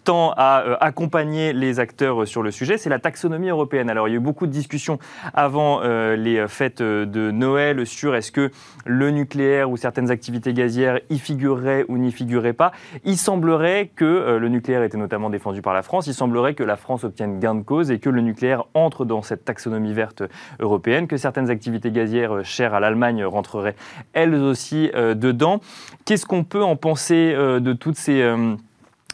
tend 0.05 0.33
à 0.37 0.79
accompagner 0.81 1.53
les 1.53 1.79
acteurs 1.79 2.27
sur 2.27 2.43
le 2.43 2.51
sujet, 2.51 2.79
c'est 2.79 2.89
la 2.89 2.99
taxonomie 2.99 3.51
européenne. 3.51 3.91
Alors 3.91 4.09
il 4.09 4.13
y 4.13 4.15
a 4.15 4.17
eu 4.17 4.21
beaucoup 4.21 4.47
de 4.47 4.53
discussions 4.53 4.99
avant 5.35 5.83
les 5.83 6.47
fêtes 6.49 6.81
de 6.81 7.31
Noël 7.31 7.87
sur 7.87 8.15
est-ce 8.15 8.33
que 8.33 8.51
le 8.87 9.11
nucléaire 9.11 9.71
ou 9.71 9.77
certaines 9.77 10.11
activités 10.11 10.55
gazières 10.55 11.01
y 11.11 11.19
figureraient 11.19 11.85
ou 11.89 11.99
n'y 11.99 12.13
figureraient 12.13 12.55
pas. 12.55 12.73
Il 13.05 13.19
semblerait 13.19 13.91
que 13.95 14.39
le 14.41 14.49
nucléaire 14.49 14.83
était 14.83 14.97
notamment 14.97 15.29
défendu 15.29 15.61
par 15.61 15.75
la 15.75 15.83
France, 15.83 16.07
il 16.07 16.15
semblerait 16.15 16.55
que 16.55 16.65
la 16.65 16.77
France 16.77 17.05
obtienne 17.05 17.41
gain 17.41 17.55
de 17.55 17.63
cause 17.63 17.91
et 17.91 17.99
que 17.99 18.09
le 18.09 18.23
nucléaire 18.23 18.65
entre 18.73 19.05
dans 19.05 19.23
cette 19.23 19.45
taxonomie 19.45 19.93
verte 19.93 20.23
européenne, 20.61 21.07
que 21.09 21.19
certaines 21.19 21.51
activités 21.51 21.91
gazières 21.91 22.24
euh, 22.33 22.43
chères 22.43 22.75
à 22.75 22.81
l'Allemagne 22.81 23.25
rentreraient 23.25 23.77
elles 24.13 24.35
aussi 24.35 24.91
euh, 24.95 25.15
dedans. 25.15 25.61
Qu'est-ce 26.05 26.27
qu'on 26.27 26.45
peut 26.45 26.63
en 26.63 26.77
penser 26.77 27.33
euh, 27.35 27.61
de 27.61 27.73
toutes 27.73 27.97
ces 27.97 28.25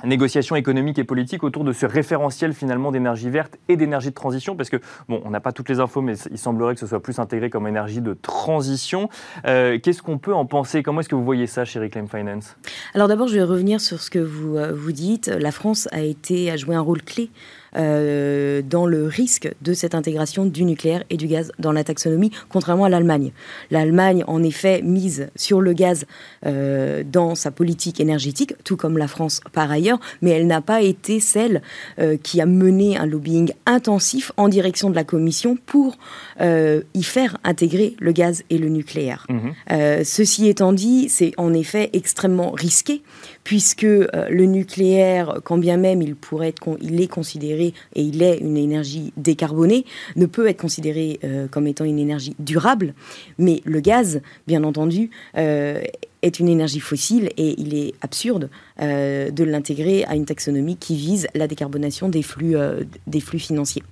négociations 0.04 0.56
économiques 0.56 0.98
et 0.98 1.04
politiques 1.04 1.44
autour 1.44 1.64
de 1.64 1.72
ce 1.72 1.86
référentiel 1.86 2.54
finalement 2.54 2.90
d'énergie 2.90 3.28
verte 3.30 3.58
et 3.68 3.76
d'énergie 3.76 4.10
de 4.10 4.14
transition? 4.14 4.56
Parce 4.56 4.70
que, 4.70 4.78
bon, 5.08 5.20
on 5.24 5.30
n'a 5.30 5.40
pas 5.40 5.52
toutes 5.52 5.68
les 5.68 5.80
infos, 5.80 6.00
mais 6.00 6.14
il 6.30 6.38
semblerait 6.38 6.74
que 6.74 6.80
ce 6.80 6.86
soit 6.86 7.02
plus 7.02 7.18
intégré 7.18 7.50
comme 7.50 7.66
énergie 7.66 8.00
de 8.00 8.14
transition. 8.14 9.08
Euh, 9.46 9.78
qu'est-ce 9.78 10.02
qu'on 10.02 10.18
peut 10.18 10.34
en 10.34 10.46
penser? 10.46 10.82
Comment 10.82 11.00
est-ce 11.00 11.08
que 11.08 11.14
vous 11.14 11.24
voyez 11.24 11.46
ça 11.46 11.64
chez 11.64 11.80
Reclaim 11.80 12.06
Finance? 12.06 12.56
Alors 12.94 13.08
d'abord, 13.08 13.28
je 13.28 13.34
vais 13.34 13.42
revenir 13.42 13.80
sur 13.80 14.00
ce 14.00 14.10
que 14.10 14.18
vous, 14.18 14.56
euh, 14.56 14.72
vous 14.72 14.92
dites. 14.92 15.28
La 15.28 15.52
France 15.52 15.88
a, 15.92 16.00
été, 16.00 16.50
a 16.50 16.56
joué 16.56 16.74
un 16.74 16.80
rôle 16.80 17.02
clé 17.02 17.30
euh, 17.76 18.62
dans 18.62 18.86
le 18.86 19.06
risque 19.06 19.50
de 19.62 19.74
cette 19.74 19.94
intégration 19.94 20.44
du 20.44 20.64
nucléaire 20.64 21.04
et 21.10 21.16
du 21.16 21.26
gaz 21.26 21.52
dans 21.58 21.72
la 21.72 21.84
taxonomie, 21.84 22.30
contrairement 22.48 22.84
à 22.84 22.88
l'Allemagne. 22.88 23.32
L'Allemagne, 23.70 24.24
en 24.26 24.42
effet, 24.42 24.82
mise 24.82 25.28
sur 25.36 25.60
le 25.60 25.72
gaz 25.72 26.06
euh, 26.46 27.02
dans 27.04 27.34
sa 27.34 27.50
politique 27.50 28.00
énergétique, 28.00 28.54
tout 28.64 28.76
comme 28.76 28.98
la 28.98 29.08
France 29.08 29.40
par 29.52 29.70
ailleurs, 29.70 30.00
mais 30.22 30.30
elle 30.30 30.46
n'a 30.46 30.60
pas 30.60 30.82
été 30.82 31.20
celle 31.20 31.62
euh, 31.98 32.16
qui 32.16 32.40
a 32.40 32.46
mené 32.46 32.96
un 32.96 33.06
lobbying 33.06 33.52
intensif 33.66 34.32
en 34.36 34.48
direction 34.48 34.90
de 34.90 34.94
la 34.94 35.04
Commission 35.04 35.56
pour 35.66 35.96
y 36.40 37.02
faire 37.02 37.36
intégrer 37.44 37.94
le 37.98 38.12
gaz 38.12 38.42
et 38.48 38.56
le 38.56 38.68
nucléaire. 38.68 39.26
Mmh. 39.28 40.04
ceci 40.04 40.48
étant 40.48 40.72
dit, 40.72 41.08
c'est 41.10 41.32
en 41.36 41.52
effet 41.52 41.90
extrêmement 41.92 42.52
risqué, 42.52 43.02
puisque 43.44 43.82
le 43.82 44.44
nucléaire, 44.44 45.40
quand 45.44 45.58
bien 45.58 45.76
même 45.76 46.02
il 46.02 46.14
pourrait 46.14 46.54
il 46.80 47.00
est 47.00 47.08
considéré 47.08 47.74
et 47.94 48.02
il 48.02 48.22
est 48.22 48.38
une 48.38 48.56
énergie 48.56 49.12
décarbonée, 49.16 49.84
ne 50.16 50.26
peut 50.26 50.48
être 50.48 50.60
considéré 50.60 51.18
euh, 51.24 51.48
comme 51.48 51.66
étant 51.66 51.84
une 51.84 51.98
énergie 51.98 52.34
durable. 52.38 52.94
Mais 53.38 53.60
le 53.64 53.80
gaz, 53.80 54.20
bien 54.46 54.64
entendu, 54.64 55.10
euh, 55.36 55.82
est 56.22 56.38
une 56.38 56.48
énergie 56.48 56.80
fossile 56.80 57.30
et 57.36 57.60
il 57.60 57.74
est 57.74 57.94
absurde 58.02 58.50
euh, 58.80 59.30
de 59.30 59.44
l'intégrer 59.44 60.04
à 60.04 60.14
une 60.14 60.26
taxonomie 60.26 60.76
qui 60.76 60.96
vise 60.96 61.26
la 61.34 61.46
décarbonation 61.46 62.08
des 62.08 62.22
flux 62.22 63.38
financiers. 63.38 63.82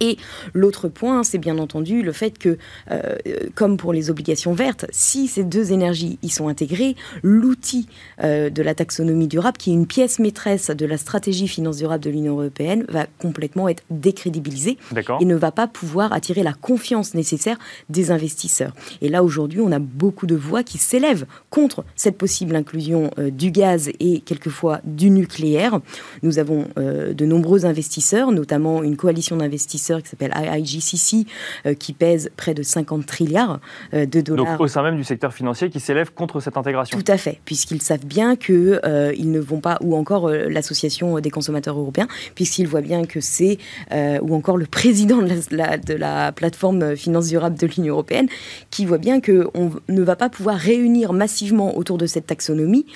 Et 0.00 0.16
l'autre 0.54 0.88
point, 0.88 1.22
c'est 1.24 1.38
bien 1.38 1.58
entendu 1.58 2.02
le 2.02 2.12
fait 2.12 2.38
que, 2.38 2.58
euh, 2.90 3.16
comme 3.54 3.76
pour 3.76 3.92
les 3.92 4.10
obligations 4.10 4.52
vertes, 4.52 4.86
si 4.90 5.28
ces 5.28 5.44
deux 5.44 5.72
énergies 5.72 6.18
y 6.22 6.28
sont 6.28 6.48
intégrées, 6.48 6.96
l'outil 7.22 7.86
euh, 8.22 8.50
de 8.50 8.62
la 8.62 8.74
taxonomie 8.74 9.28
durable, 9.28 9.56
qui 9.56 9.70
est 9.70 9.74
une 9.74 9.86
pièce 9.86 10.18
maîtresse 10.18 10.70
de 10.70 10.86
la 10.86 10.98
stratégie 10.98 11.48
finance 11.48 11.78
durable 11.78 12.04
de 12.04 12.10
l'Union 12.10 12.38
européenne, 12.38 12.84
va 12.88 13.06
complètement 13.18 13.68
être 13.68 13.82
décrédibilisé 13.90 14.78
et 15.20 15.24
ne 15.24 15.34
va 15.34 15.50
pas 15.50 15.66
pouvoir 15.66 16.12
attirer 16.12 16.42
la 16.42 16.52
confiance 16.52 17.14
nécessaire 17.14 17.58
des 17.88 18.10
investisseurs. 18.10 18.72
Et 19.00 19.08
là, 19.08 19.22
aujourd'hui, 19.22 19.60
on 19.60 19.72
a 19.72 19.78
beaucoup 19.78 20.26
de 20.26 20.34
voix 20.34 20.62
qui 20.62 20.78
s'élèvent 20.78 21.26
contre 21.50 21.84
cette 21.94 22.18
possible 22.18 22.54
inclusion 22.56 23.10
euh, 23.18 23.30
du 23.30 23.50
gaz 23.50 23.90
et 24.00 24.20
quelquefois 24.20 24.80
du 24.84 25.10
nucléaire. 25.10 25.80
Nous 26.22 26.38
avons 26.38 26.66
de 26.76 27.24
nombreux 27.26 27.64
investisseurs, 27.64 28.32
notamment 28.32 28.82
une 28.82 28.96
coalition 28.96 29.36
d'investisseurs 29.36 29.85
qui 30.02 30.08
s'appelle 30.08 30.32
IIGCC, 30.36 31.26
euh, 31.66 31.74
qui 31.74 31.92
pèse 31.92 32.30
près 32.36 32.54
de 32.54 32.62
50 32.62 33.06
trilliards 33.06 33.60
euh, 33.94 34.06
de 34.06 34.20
dollars. 34.20 34.46
Donc 34.46 34.60
au 34.60 34.68
sein 34.68 34.82
même 34.82 34.96
du 34.96 35.04
secteur 35.04 35.32
financier 35.32 35.70
qui 35.70 35.80
s'élève 35.80 36.12
contre 36.12 36.40
cette 36.40 36.56
intégration. 36.56 36.98
Tout 36.98 37.10
à 37.10 37.16
fait, 37.16 37.40
puisqu'ils 37.44 37.82
savent 37.82 38.04
bien 38.04 38.36
qu'ils 38.36 38.80
euh, 38.84 39.12
ils 39.16 39.30
ne 39.30 39.40
vont 39.40 39.60
pas, 39.60 39.78
ou 39.80 39.96
encore 39.96 40.28
l'association 40.30 41.18
des 41.20 41.30
consommateurs 41.30 41.78
européens, 41.78 42.08
puisqu'ils 42.34 42.66
voient 42.66 42.80
bien 42.80 43.04
que 43.04 43.20
c'est, 43.20 43.58
ou 43.92 44.34
encore 44.34 44.56
le 44.56 44.66
président 44.66 45.18
de 45.22 45.34
la, 45.50 45.76
de 45.76 45.94
la 45.94 46.32
plateforme 46.32 46.96
finance 46.96 47.28
durable 47.28 47.56
de 47.56 47.66
l'Union 47.66 47.94
européenne, 47.94 48.28
qui 48.70 48.84
voit 48.86 48.98
bien 48.98 49.20
qu'on 49.20 49.70
ne 49.88 50.02
va 50.02 50.16
pas 50.16 50.28
pouvoir 50.28 50.56
réunir 50.56 51.12
massivement 51.12 51.76
autour 51.76 51.98
de 51.98 52.06
cette 52.06 52.26
taxonomie, 52.26 52.86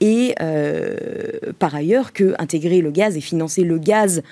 et 0.00 0.34
par 1.58 1.74
ailleurs 1.74 2.12
que 2.12 2.34
intégrer 2.38 2.80
le 2.80 2.90
gaz 2.90 3.16
et 3.16 3.20
financer 3.20 3.62
le 3.62 3.78
gaz 3.78 4.22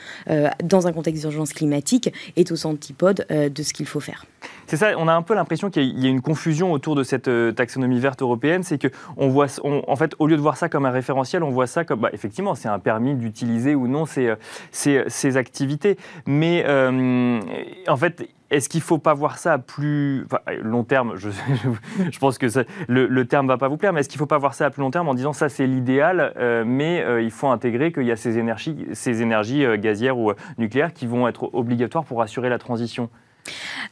dans 0.62 0.87
un 0.87 0.92
contexte 0.92 1.22
d'urgence 1.22 1.52
climatique 1.52 2.08
est 2.37 2.53
aux 2.53 2.67
antipodes 2.67 3.27
euh, 3.31 3.49
de 3.49 3.62
ce 3.62 3.73
qu'il 3.73 3.87
faut 3.87 4.00
faire. 4.00 4.25
C'est 4.67 4.77
ça, 4.77 4.93
on 4.99 5.09
a 5.09 5.12
un 5.12 5.23
peu 5.23 5.35
l'impression 5.35 5.71
qu'il 5.71 5.99
y 5.99 6.07
a 6.07 6.11
une 6.11 6.21
confusion 6.21 6.73
autour 6.73 6.95
de 6.95 7.03
cette 7.03 7.29
euh, 7.29 7.53
taxonomie 7.53 7.99
verte 7.99 8.23
européenne, 8.23 8.62
c'est 8.62 8.79
que 8.79 8.88
voit, 9.17 9.47
en 9.65 9.97
fait, 9.97 10.15
au 10.19 10.27
lieu 10.27 10.37
de 10.37 10.43
voir 10.43 10.57
ça 10.57 10.69
comme 10.69 10.87
un 10.87 10.91
référentiel, 10.91 11.43
on 11.43 11.50
voit 11.50 11.67
ça 11.67 11.85
comme, 11.85 12.00
bah, 12.00 12.11
effectivement, 12.12 12.55
c'est 12.55 12.69
un 12.69 12.79
permis 12.79 13.15
d'utiliser 13.15 13.75
ou 13.75 13.88
non 13.88 14.07
ces, 14.07 14.35
ces, 14.71 15.05
ces, 15.09 15.37
activités. 15.37 15.97
Mais 16.27 16.65
euh, 16.67 17.41
en 17.87 17.97
fait, 17.97 18.29
est-ce 18.50 18.69
qu'il 18.69 18.81
ne 18.81 18.85
faut 18.85 18.99
pas 18.99 19.14
voir 19.14 19.38
ça 19.38 19.55
à 19.55 19.59
plus 19.59 20.26
long 20.62 20.85
terme 20.85 21.17
je, 21.17 21.31
je, 22.11 22.19
pense 22.19 22.38
que 22.38 22.47
le, 22.88 23.25
terme 23.25 23.47
ne 23.47 23.52
va 23.52 23.59
pas 23.59 23.69
vous 23.69 23.76
plaire, 23.76 23.93
mais 23.93 24.00
est-ce 24.00 24.09
qu'il 24.09 24.17
ne 24.17 24.21
faut 24.21 24.26
pas 24.26 24.38
voir 24.38 24.55
ça 24.55 24.67
à 24.67 24.71
plus 24.71 24.81
long 24.81 24.90
terme 24.90 25.09
en 25.09 25.14
disant 25.14 25.33
ça 25.33 25.49
c'est 25.49 25.67
l'idéal, 25.67 26.33
euh, 26.37 26.64
mais 26.67 27.02
euh, 27.02 27.23
il 27.23 27.31
faut 27.31 27.49
intégrer 27.49 27.93
qu'il 27.93 28.05
y 28.05 28.12
a 28.12 28.17
ces 28.17 28.38
énergies, 28.38 28.87
ces 28.93 29.23
énergies 29.23 29.64
euh, 29.64 29.76
gazières 29.76 30.19
ou 30.19 30.33
nucléaires 30.57 30.93
qui 30.93 31.07
vont 31.07 31.28
être 31.28 31.50
obligatoires 31.55 32.05
pour 32.05 32.23
assurer 32.23 32.49
la 32.49 32.59
transition? 32.59 33.11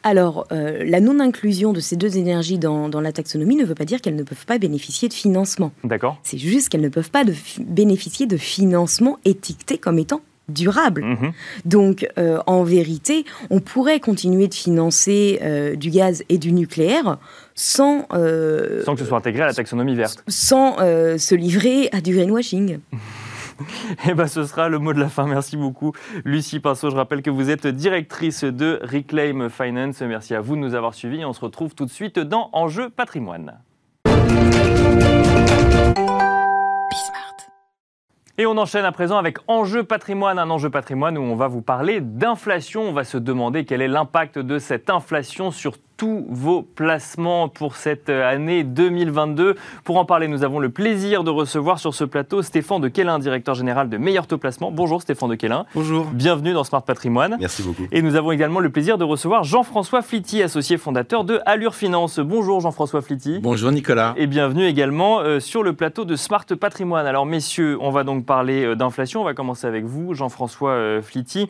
Alors, 0.03 0.47
la 0.51 1.01
non-inclusion 1.01 1.73
de 1.73 1.81
ces 1.81 1.97
deux 1.97 2.19
énergies 2.19 2.59
dans, 2.59 2.91
la 3.01 3.13
taxonomie 3.13 3.57
ne 3.57 3.65
veut 3.65 3.75
pas 3.75 3.87
dire 3.87 4.03
qu'elles 4.03 4.15
ne 4.15 4.23
peuvent 4.23 4.45
pas 4.45 4.59
bénéficier 4.59 5.09
de 5.09 5.15
financement. 5.15 5.73
D'accord. 5.83 6.19
C'est 6.23 6.37
juste 6.37 6.69
qu'elles 6.69 6.83
ne 6.83 6.91
peuvent 6.91 7.11
pas 7.11 7.25
de 7.25 7.33
bénéficier 7.61 8.27
de 8.27 8.37
financement 8.37 9.17
étiqueté 9.25 9.79
comme 9.79 9.99
étant 9.99 10.21
durable. 10.49 11.03
Mhm. 11.05 11.33
Donc, 11.65 12.09
euh, 12.19 12.39
en 12.47 12.63
vérité, 12.63 13.25
on 13.51 13.61
pourrait 13.61 14.01
continuer 14.01 14.49
de 14.49 14.55
financer 14.55 15.39
euh, 15.43 15.77
du 15.77 15.91
gaz 15.91 16.25
et 16.29 16.39
du 16.39 16.53
nucléaire 16.53 17.19
sans... 17.55 18.07
Euh, 18.13 18.85
sans 18.85 18.95
que 18.95 19.01
ce 19.01 19.07
soit 19.07 19.19
intégré 19.19 19.43
à 19.43 19.47
la 19.47 19.55
taxonomie 19.55 19.95
verte. 19.95 20.23
Sans 20.29 20.77
se 20.77 21.35
livrer 21.35 21.89
à 21.93 22.01
du 22.01 22.15
greenwashing. 22.15 22.73
Et 22.75 22.77
eh 24.11 24.15
ben, 24.15 24.27
ce 24.27 24.45
sera 24.45 24.69
le 24.69 24.79
mot 24.79 24.93
de 24.93 25.01
la 25.01 25.09
fin. 25.09 25.27
Merci 25.27 25.57
beaucoup, 25.57 25.93
Lucie 26.25 26.61
Pinceau. 26.61 26.91
Je 26.91 26.97
rappelle 26.97 27.23
que 27.23 27.31
vous 27.31 27.51
êtes 27.51 27.67
directrice 27.67 28.45
de 28.45 28.79
Reclaim 28.83 29.49
Finance. 29.49 30.01
Merci 30.03 30.35
à 30.35 30.41
vous 30.41 30.57
de 30.57 30.61
nous 30.61 30.75
avoir 30.75 30.95
suivis. 30.95 31.25
On 31.25 31.33
se 31.33 31.41
retrouve 31.41 31.75
tout 31.75 31.87
de 31.87 31.91
suite 31.91 32.19
dans 32.19 32.51
Enjeu 32.53 32.91
patrimoine. 32.91 33.55
Et 38.39 38.45
on 38.45 38.59
enchaîne 38.59 38.85
à 38.85 38.93
présent 38.93 39.17
avec 39.17 39.39
Enjeu 39.49 39.83
patrimoine, 39.83 40.39
un 40.39 40.51
enjeu 40.51 40.69
patrimoine 40.69 41.17
où 41.17 41.23
on 41.23 41.37
va 41.37 41.49
vous 41.49 41.63
parler 41.63 42.03
d'inflation. 42.03 42.83
On 42.83 42.93
va 42.93 43.05
se 43.05 43.17
demander 43.17 43.65
quel 43.65 43.81
est 43.81 43.89
l'impact 43.89 44.39
de 44.39 44.59
cette 44.59 44.91
inflation 44.91 45.51
sur 45.51 45.79
tous 45.97 46.27
vos 46.29 46.63
placements 46.63 47.49
pour 47.49 47.77
cette 47.77 48.11
année 48.11 48.65
2022. 48.65 49.57
Pour 49.85 49.97
en 49.97 50.05
parler, 50.05 50.29
nous 50.29 50.45
avons 50.45 50.59
le 50.59 50.69
plaisir 50.69 51.25
de 51.25 51.31
recevoir 51.31 51.79
sur 51.79 51.95
ce 51.95 52.05
plateau 52.05 52.43
Stéphane 52.43 52.81
de 52.81 52.89
Quélin, 52.89 53.19
directeur 53.19 53.55
général 53.55 53.89
de 53.89 53.97
Meilleur 53.97 54.27
Taux 54.27 54.39
Placement. 54.39 54.71
Bonjour 54.71 55.01
Stéphane 55.01 55.31
de 55.31 55.35
Quélin. 55.35 55.65
Bonjour. 55.75 56.07
Bienvenue 56.07 56.53
dans 56.53 56.65
Smart 56.65 56.83
Patrimoine. 56.83 57.37
Merci 57.41 57.63
beaucoup. 57.63 57.85
Et 57.93 58.03
nous 58.03 58.15
avons 58.17 58.33
également 58.33 58.61
le 58.61 58.71
plaisir 58.71 58.99
de 58.99 59.05
recevoir 59.05 59.45
Jean-François 59.45 60.03
Flitty, 60.03 60.43
associé 60.43 60.77
fondateur 60.77 61.25
de 61.25 61.41
Allure 61.47 61.75
Finance. 61.75 62.19
Bonjour 62.19 62.61
Jean-François 62.61 63.01
Flitty. 63.01 63.41
Bonjour 63.41 63.73
Nicolas. 63.73 64.15
Et 64.17 64.27
bienvenue 64.27 64.67
également 64.67 65.21
euh, 65.21 65.41
sur 65.41 65.63
le 65.63 65.73
plateau 65.73 66.05
de 66.05 66.17
Smart 66.17 66.45
Patrimoine. 66.45 67.07
Alors 67.07 67.27
messieurs, 67.27 67.79
on 67.81 67.91
va 67.91 68.05
donc 68.05 68.27
parler 68.27 68.65
euh, 68.65 68.77
d'inflation. 68.77 69.23
On 69.23 69.25
va 69.25 69.35
commencer 69.35 69.67
avec 69.67 69.85
vous, 69.85 70.15
Jean-François 70.15 70.71
euh, 70.71 71.03
Flitty. 71.03 71.49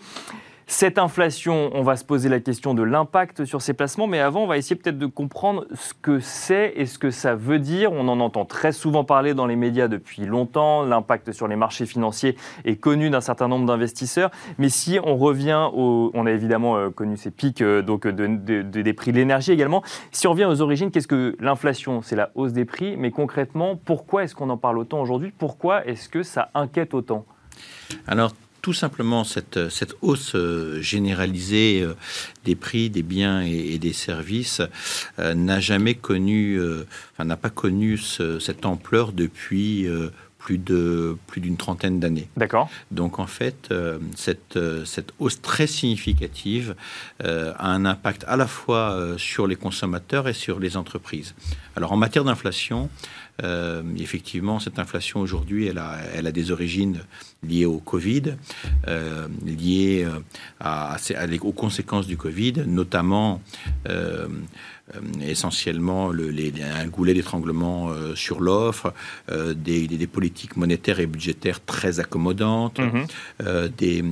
Cette 0.68 0.98
inflation, 0.98 1.70
on 1.74 1.82
va 1.82 1.96
se 1.96 2.04
poser 2.04 2.28
la 2.28 2.40
question 2.40 2.74
de 2.74 2.82
l'impact 2.82 3.44
sur 3.44 3.62
ces 3.62 3.72
placements, 3.72 4.08
mais 4.08 4.18
avant, 4.18 4.42
on 4.42 4.46
va 4.48 4.58
essayer 4.58 4.74
peut-être 4.74 4.98
de 4.98 5.06
comprendre 5.06 5.64
ce 5.72 5.94
que 5.94 6.18
c'est 6.18 6.72
et 6.74 6.86
ce 6.86 6.98
que 6.98 7.12
ça 7.12 7.36
veut 7.36 7.60
dire. 7.60 7.92
On 7.92 8.08
en 8.08 8.18
entend 8.18 8.44
très 8.44 8.72
souvent 8.72 9.04
parler 9.04 9.32
dans 9.32 9.46
les 9.46 9.54
médias 9.54 9.86
depuis 9.86 10.26
longtemps. 10.26 10.82
L'impact 10.82 11.30
sur 11.30 11.46
les 11.46 11.54
marchés 11.54 11.86
financiers 11.86 12.36
est 12.64 12.74
connu 12.74 13.10
d'un 13.10 13.20
certain 13.20 13.46
nombre 13.46 13.64
d'investisseurs. 13.64 14.32
Mais 14.58 14.68
si 14.68 14.98
on 15.04 15.16
revient 15.16 15.70
au, 15.72 16.10
on 16.14 16.26
a 16.26 16.32
évidemment 16.32 16.76
euh, 16.76 16.90
connu 16.90 17.16
ces 17.16 17.30
pics 17.30 17.62
euh, 17.62 17.80
donc 17.80 18.08
des 18.08 18.92
prix 18.92 19.12
de 19.12 19.18
l'énergie 19.18 19.52
également. 19.52 19.84
Si 20.10 20.26
on 20.26 20.32
revient 20.32 20.46
aux 20.46 20.60
origines, 20.62 20.90
qu'est-ce 20.90 21.08
que 21.08 21.36
l'inflation? 21.38 22.02
C'est 22.02 22.16
la 22.16 22.32
hausse 22.34 22.52
des 22.52 22.64
prix, 22.64 22.96
mais 22.96 23.12
concrètement, 23.12 23.76
pourquoi 23.76 24.24
est-ce 24.24 24.34
qu'on 24.34 24.50
en 24.50 24.56
parle 24.56 24.78
autant 24.78 25.00
aujourd'hui? 25.00 25.32
Pourquoi 25.38 25.86
est-ce 25.86 26.08
que 26.08 26.24
ça 26.24 26.50
inquiète 26.54 26.92
autant? 26.92 27.24
Alors 28.08 28.32
tout 28.66 28.72
simplement 28.72 29.22
cette, 29.22 29.68
cette 29.68 29.94
hausse 30.02 30.34
euh, 30.34 30.82
généralisée 30.82 31.82
euh, 31.82 31.94
des 32.44 32.56
prix 32.56 32.90
des 32.90 33.04
biens 33.04 33.42
et, 33.42 33.78
des 33.78 33.92
services 33.92 34.60
euh, 35.20 35.34
n'a 35.34 35.60
jamais 35.60 35.94
connu, 35.94 36.60
enfin, 37.12 37.24
n'a 37.24 37.36
pas 37.36 37.50
connu 37.50 37.96
cette 37.96 38.66
ampleur 38.66 39.12
depuis 39.12 39.88
plus 40.38 40.58
de 40.58 41.16
plus 41.28 41.40
d'une 41.40 41.56
trentaine 41.56 42.00
d'années. 42.00 42.28
D'accord. 42.36 42.68
Donc 42.90 43.20
en 43.20 43.26
fait, 43.26 43.72
cette, 44.16 44.58
cette 44.84 45.12
hausse 45.20 45.40
très 45.40 45.66
significative 45.66 46.74
a 47.20 47.70
un 47.70 47.84
impact 47.84 48.24
à 48.26 48.36
la 48.36 48.46
fois 48.46 49.14
sur 49.16 49.46
les 49.46 49.56
consommateurs 49.56 50.28
et 50.28 50.32
sur 50.32 50.58
les 50.58 50.76
entreprises. 50.76 51.34
Alors 51.76 51.92
en 51.92 51.96
matière 51.96 52.24
d'inflation, 52.24 52.88
effectivement, 53.98 54.58
cette 54.60 54.78
inflation 54.78 55.20
aujourd'hui, 55.20 55.66
elle 55.66 55.78
a, 55.78 55.98
elle 56.14 56.26
a 56.26 56.32
des 56.32 56.50
origines 56.50 57.00
liées 57.42 57.66
au 57.66 57.78
Covid, 57.78 58.36
liées 59.44 60.06
à, 60.60 60.96
aux 61.42 61.52
conséquences 61.52 62.06
du 62.06 62.16
Covid, 62.16 62.64
notamment 62.66 63.40
euh, 64.94 65.00
essentiellement 65.20 66.10
le, 66.10 66.30
les, 66.30 66.52
un 66.62 66.86
goulet 66.86 67.12
d'étranglement 67.12 67.90
euh, 67.90 68.14
sur 68.14 68.40
l'offre, 68.40 68.94
euh, 69.32 69.52
des, 69.52 69.88
des, 69.88 70.06
politiques 70.06 70.56
monétaires 70.56 71.00
et 71.00 71.06
budgétaires 71.06 71.64
très 71.64 71.98
accommodantes, 71.98 72.78
mhm. 72.78 73.68
des, 73.76 74.04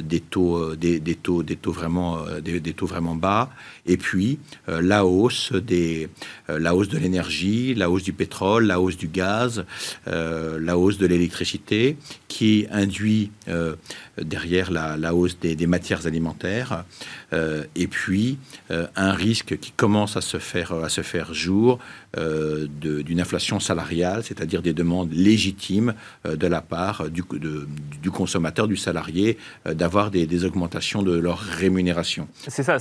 des, 0.00 0.20
taux, 0.20 0.74
des, 0.76 0.98
des, 0.98 1.14
taux, 1.14 1.42
des 1.42 1.56
taux 1.56 1.72
vraiment, 1.72 2.20
des, 2.42 2.72
taux 2.72 2.86
vraiment 2.86 3.14
bas, 3.14 3.50
et 3.84 3.98
puis 3.98 4.38
la 4.66 5.04
hausse 5.04 5.52
des, 5.52 6.08
la 6.48 6.74
hausse 6.74 6.88
de 6.88 6.96
l'énergie, 6.96 7.74
la 7.74 7.90
hausse 7.90 8.02
du 8.02 8.14
pétrole, 8.14 8.63
la 8.66 8.80
hausse 8.80 8.96
du 8.96 9.08
gaz, 9.08 9.64
la 10.06 10.78
hausse 10.78 10.98
de 10.98 11.06
l'électricité, 11.06 11.96
qui 12.28 12.66
induit 12.70 13.30
derrière 14.20 14.70
la, 14.70 15.14
hausse 15.14 15.38
des, 15.38 15.66
matières 15.66 16.06
alimentaires, 16.06 16.84
et 17.32 17.86
puis 17.86 18.38
un 18.70 19.12
risque 19.12 19.58
qui 19.58 19.72
commence 19.72 20.16
à 20.16 20.20
se 20.20 20.38
faire, 20.38 20.72
à 20.72 20.88
se 20.88 21.02
faire 21.02 21.34
jour 21.34 21.78
euh, 22.16 22.66
d'une 22.68 23.20
inflation 23.20 23.58
salariale, 23.58 24.22
c'est-à-dire 24.22 24.62
des 24.62 24.72
demandes 24.72 25.10
légitimes 25.12 25.94
euh, 26.26 26.36
de 26.36 26.46
la 26.46 26.60
part 26.60 27.06
du, 27.10 27.24
consommateur, 28.12 28.68
du 28.68 28.76
salarié, 28.76 29.36
euh, 29.66 29.74
d'avoir 29.74 30.10
des, 30.10 30.44
augmentations 30.44 31.02
de 31.02 31.16
leur 31.16 31.38
rémunération. 31.38 32.28
C'est 32.34 32.62
ça, 32.62 32.76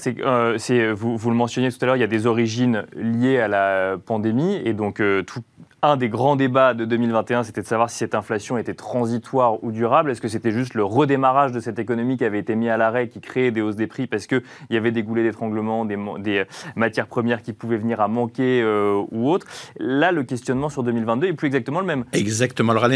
vous, 0.93 1.17
vous, 1.17 1.29
le 1.29 1.35
mentionniez 1.35 1.71
tout 1.71 1.77
à 1.81 1.85
l'heure, 1.85 1.95
il 1.95 2.01
y 2.01 2.03
a 2.03 2.07
des 2.07 2.27
origines 2.27 2.85
liées 2.95 3.39
à 3.39 3.47
la 3.47 3.97
pandémie 3.97 4.61
et 4.65 4.73
donc 4.73 5.01
tout, 5.25 5.43
un 5.83 5.97
des 5.97 6.07
grands 6.07 6.37
débats 6.37 6.73
de 6.73 6.85
2021, 6.85 7.43
c'était 7.43 7.61
de 7.61 7.67
savoir 7.67 7.89
si 7.89 7.97
cette 7.97 8.15
inflation 8.15 8.57
était 8.57 8.73
transitoire 8.73 9.61
ou 9.65 9.71
durable. 9.73 10.11
Est-ce 10.11 10.21
que 10.21 10.29
c'était 10.29 10.53
juste 10.53 10.75
le 10.75 10.85
redémarrage 10.85 11.51
de 11.51 11.59
cette 11.59 11.77
économie 11.77 12.15
qui 12.15 12.23
avait 12.23 12.39
été 12.39 12.55
mis 12.55 12.69
à 12.69 12.77
l'arrêt, 12.77 13.09
qui 13.09 13.19
créait 13.19 13.51
des 13.51 13.61
hausses 13.61 13.75
des 13.75 13.87
prix 13.87 14.07
parce 14.07 14.25
qu'il 14.25 14.41
y 14.69 14.77
avait 14.77 14.91
des 14.91 15.03
goulets 15.03 15.23
d'étranglement, 15.23 15.83
des, 15.83 15.97
des, 16.19 16.45
matières 16.77 17.07
premières 17.07 17.41
qui 17.41 17.51
pouvaient 17.51 17.77
venir 17.77 17.99
à 17.99 18.07
manquer 18.07 18.61
euh, 18.61 19.03
ou 19.11 19.29
autre? 19.29 19.45
Là, 19.77 20.13
le 20.13 20.23
questionnement 20.23 20.69
sur 20.69 20.83
2022 20.83 21.27
est 21.27 21.33
plus 21.33 21.47
exactement 21.47 21.81
le 21.81 21.85
même. 21.85 22.05
Exactement. 22.13 22.71
Alors, 22.71 22.89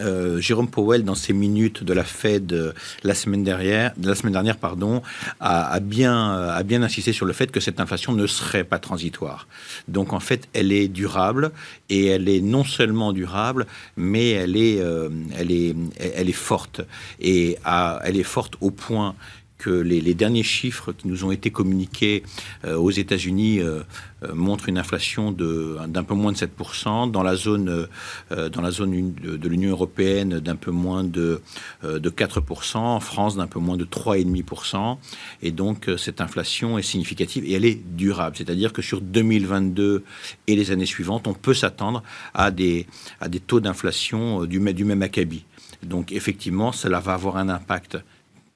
euh, 0.00 0.40
Jérôme 0.40 0.68
Powell, 0.68 1.04
dans 1.04 1.14
ses 1.14 1.32
minutes 1.32 1.84
de 1.84 1.92
la 1.92 2.02
Fed 2.02 2.52
euh, 2.52 2.72
la 3.04 3.14
semaine 3.14 3.44
dernière, 3.44 3.92
de 3.96 4.08
la 4.08 4.16
semaine 4.16 4.32
dernière 4.32 4.56
pardon, 4.56 5.00
a, 5.38 5.78
bien, 5.78 6.60
insisté 6.82 7.12
sur 7.12 7.24
le 7.24 7.32
fait 7.32 7.52
que 7.52 7.60
cette 7.60 7.78
inflation 7.78 8.12
ne 8.14 8.26
serait 8.26 8.64
pas 8.64 8.80
transitoire. 8.80 9.46
Donc, 9.86 10.12
en 10.12 10.20
fait, 10.20 10.48
elle 10.54 10.72
est 10.72 10.88
durable 10.88 11.52
et 11.88 12.15
est 12.28 12.40
non 12.40 12.64
seulement 12.64 13.12
durable, 13.12 13.66
mais 13.96 14.30
elle 14.30 14.56
est, 14.56 14.80
euh, 14.80 15.08
elle 15.38 15.50
elle 15.98 16.32
forte. 16.32 16.80
Et 17.20 17.58
elle 18.04 18.16
est 18.16 18.22
forte 18.22 18.54
au 18.60 18.70
point 18.70 19.14
que 19.58 19.70
les, 19.70 20.14
derniers 20.14 20.42
chiffres 20.42 20.92
qui 20.92 21.08
nous 21.08 21.24
ont 21.24 21.30
été 21.30 21.50
communiqués 21.50 22.22
euh, 22.64 22.76
aux 22.76 22.90
États-Unis 22.90 23.60
euh, 23.60 23.82
euh, 24.22 24.34
montrent 24.34 24.68
une 24.68 24.78
inflation 24.78 25.32
d'un 25.32 26.04
peu 26.04 26.14
moins 26.14 26.32
de 26.32 26.36
7%, 26.36 27.10
dans 27.10 27.22
la 27.22 27.36
zone, 27.36 27.86
dans 28.30 28.62
la 28.62 28.70
zone 28.70 29.14
de, 29.14 29.48
l'Union 29.48 29.70
européenne 29.70 30.40
d'un 30.40 30.56
peu 30.56 30.70
moins 30.70 31.04
de, 31.04 31.40
de 31.82 32.10
4%, 32.10 32.76
en 32.76 33.00
France 33.00 33.36
d'un 33.36 33.46
peu 33.46 33.58
moins 33.58 33.76
de 33.76 33.84
3,5%. 33.84 34.98
Et 35.42 35.52
donc 35.52 35.90
cette 35.98 36.20
inflation 36.20 36.78
est 36.78 36.82
significative 36.82 37.44
et 37.44 37.52
elle 37.52 37.64
est 37.64 37.80
durable. 37.96 38.36
C'est-à-dire 38.36 38.72
que 38.72 38.82
sur 38.82 39.00
2022 39.00 40.04
et 40.46 40.56
les 40.56 40.70
années 40.70 40.86
suivantes, 40.86 41.26
on 41.26 41.34
peut 41.34 41.54
s'attendre 41.54 42.02
à 42.34 42.50
des, 42.50 42.86
à 43.20 43.28
des 43.28 43.40
taux 43.40 43.60
d'inflation 43.60 44.44
du, 44.44 44.58
du 44.72 44.84
même 44.84 45.02
acabit. 45.02 45.44
Donc 45.82 46.12
effectivement, 46.12 46.72
cela 46.72 47.00
va 47.00 47.14
avoir 47.14 47.36
un 47.36 47.48
impact 47.48 47.98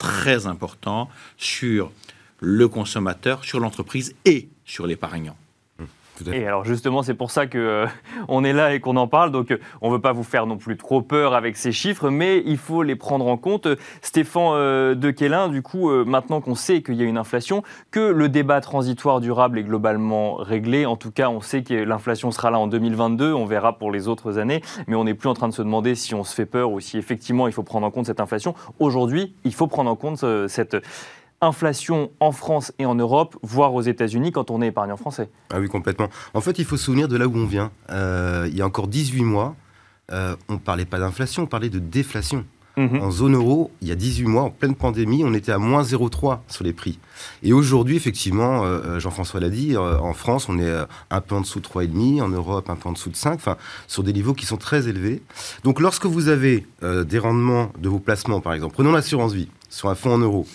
très 0.00 0.48
important 0.48 1.08
sur 1.36 1.92
le 2.40 2.66
consommateur, 2.68 3.44
sur 3.44 3.60
l'entreprise 3.60 4.16
et 4.24 4.48
sur 4.64 4.88
l'épargnant. 4.88 5.36
Et 6.32 6.46
alors 6.46 6.64
justement, 6.64 7.02
c'est 7.02 7.14
pour 7.14 7.30
ça 7.30 7.46
que 7.46 7.58
euh, 7.58 7.86
on 8.28 8.44
est 8.44 8.52
là 8.52 8.74
et 8.74 8.80
qu'on 8.80 8.96
en 8.96 9.08
parle. 9.08 9.30
Donc, 9.30 9.50
euh, 9.50 9.58
on 9.80 9.90
veut 9.90 10.00
pas 10.00 10.12
vous 10.12 10.22
faire 10.22 10.46
non 10.46 10.56
plus 10.56 10.76
trop 10.76 11.02
peur 11.02 11.34
avec 11.34 11.56
ces 11.56 11.72
chiffres, 11.72 12.10
mais 12.10 12.42
il 12.46 12.58
faut 12.58 12.82
les 12.82 12.96
prendre 12.96 13.26
en 13.26 13.36
compte. 13.36 13.68
Stéphane 14.02 14.30
euh, 14.54 14.94
de 14.94 15.10
Quélin, 15.10 15.48
du 15.48 15.62
coup, 15.62 15.90
maintenant 16.04 16.40
qu'on 16.40 16.54
sait 16.54 16.82
qu'il 16.82 16.94
y 16.94 17.02
a 17.02 17.04
une 17.04 17.18
inflation, 17.18 17.62
que 17.90 18.00
le 18.00 18.28
débat 18.28 18.60
transitoire 18.60 19.20
durable 19.20 19.58
est 19.58 19.64
globalement 19.64 20.36
réglé. 20.36 20.86
En 20.86 20.96
tout 20.96 21.10
cas, 21.10 21.28
on 21.28 21.40
sait 21.40 21.62
que 21.62 21.74
l'inflation 21.74 22.30
sera 22.30 22.50
là 22.50 22.58
en 22.58 22.66
2022. 22.66 23.32
On 23.32 23.44
verra 23.44 23.76
pour 23.76 23.90
les 23.90 24.08
autres 24.08 24.38
années, 24.38 24.62
mais 24.86 24.96
on 24.96 25.04
n'est 25.04 25.14
plus 25.14 25.28
en 25.28 25.34
train 25.34 25.48
de 25.48 25.54
se 25.54 25.62
demander 25.62 25.94
si 25.94 26.14
on 26.14 26.24
se 26.24 26.34
fait 26.34 26.46
peur 26.46 26.70
ou 26.70 26.80
si 26.80 26.98
effectivement 26.98 27.46
il 27.48 27.52
faut 27.52 27.62
prendre 27.62 27.86
en 27.86 27.90
compte 27.90 28.06
cette 28.06 28.20
inflation. 28.20 28.54
Aujourd'hui, 28.78 29.34
il 29.44 29.54
faut 29.54 29.66
prendre 29.66 29.90
en 29.90 29.96
compte 29.96 30.24
cette 30.48 30.76
inflation 31.40 32.10
en 32.20 32.32
France 32.32 32.72
et 32.78 32.86
en 32.86 32.94
Europe, 32.94 33.36
voire 33.42 33.74
aux 33.74 33.82
États-Unis 33.82 34.32
quand 34.32 34.50
on 34.50 34.60
est 34.62 34.68
épargnant 34.68 34.96
français. 34.96 35.30
Ah 35.50 35.60
oui, 35.60 35.68
complètement. 35.68 36.08
En 36.34 36.40
fait, 36.40 36.58
il 36.58 36.64
faut 36.64 36.76
se 36.76 36.84
souvenir 36.84 37.08
de 37.08 37.16
là 37.16 37.26
où 37.26 37.36
on 37.36 37.46
vient. 37.46 37.70
Euh, 37.90 38.46
il 38.50 38.56
y 38.56 38.62
a 38.62 38.66
encore 38.66 38.88
18 38.88 39.22
mois, 39.22 39.54
euh, 40.12 40.36
on 40.48 40.54
ne 40.54 40.58
parlait 40.58 40.84
pas 40.84 40.98
d'inflation, 40.98 41.44
on 41.44 41.46
parlait 41.46 41.70
de 41.70 41.78
déflation. 41.78 42.44
Mhm. 42.76 43.02
En 43.02 43.10
zone 43.10 43.34
euro, 43.34 43.72
il 43.82 43.88
y 43.88 43.90
a 43.90 43.96
18 43.96 44.26
mois, 44.26 44.42
en 44.42 44.50
pleine 44.50 44.74
pandémie, 44.76 45.24
on 45.24 45.34
était 45.34 45.50
à 45.50 45.58
moins 45.58 45.82
0,3 45.82 46.42
sur 46.46 46.62
les 46.62 46.72
prix. 46.72 46.98
Et 47.42 47.52
aujourd'hui, 47.52 47.96
effectivement, 47.96 48.62
euh, 48.64 49.00
Jean-François 49.00 49.40
l'a 49.40 49.48
dit, 49.48 49.76
en 49.76 50.12
France, 50.12 50.48
on 50.48 50.58
est 50.58 50.72
un 51.10 51.20
peu 51.20 51.34
en 51.34 51.40
dessous 51.40 51.58
de 51.58 51.64
3,5, 51.64 52.22
en 52.22 52.28
Europe, 52.28 52.70
un 52.70 52.76
peu 52.76 52.88
en 52.88 52.92
dessous 52.92 53.10
de 53.10 53.16
5, 53.16 53.34
enfin, 53.34 53.56
sur 53.88 54.02
des 54.02 54.12
niveaux 54.12 54.34
qui 54.34 54.46
sont 54.46 54.56
très 54.56 54.88
élevés. 54.88 55.20
Donc, 55.64 55.80
lorsque 55.80 56.06
vous 56.06 56.28
avez 56.28 56.66
des 56.82 57.18
rendements 57.18 57.72
de 57.78 57.88
vos 57.88 57.98
placements, 57.98 58.40
par 58.40 58.54
exemple, 58.54 58.74
prenons 58.74 58.92
l'assurance 58.92 59.32
vie 59.32 59.48
sur 59.68 59.88
un 59.88 59.94
fonds 59.96 60.14
en 60.14 60.18
euros, 60.18 60.46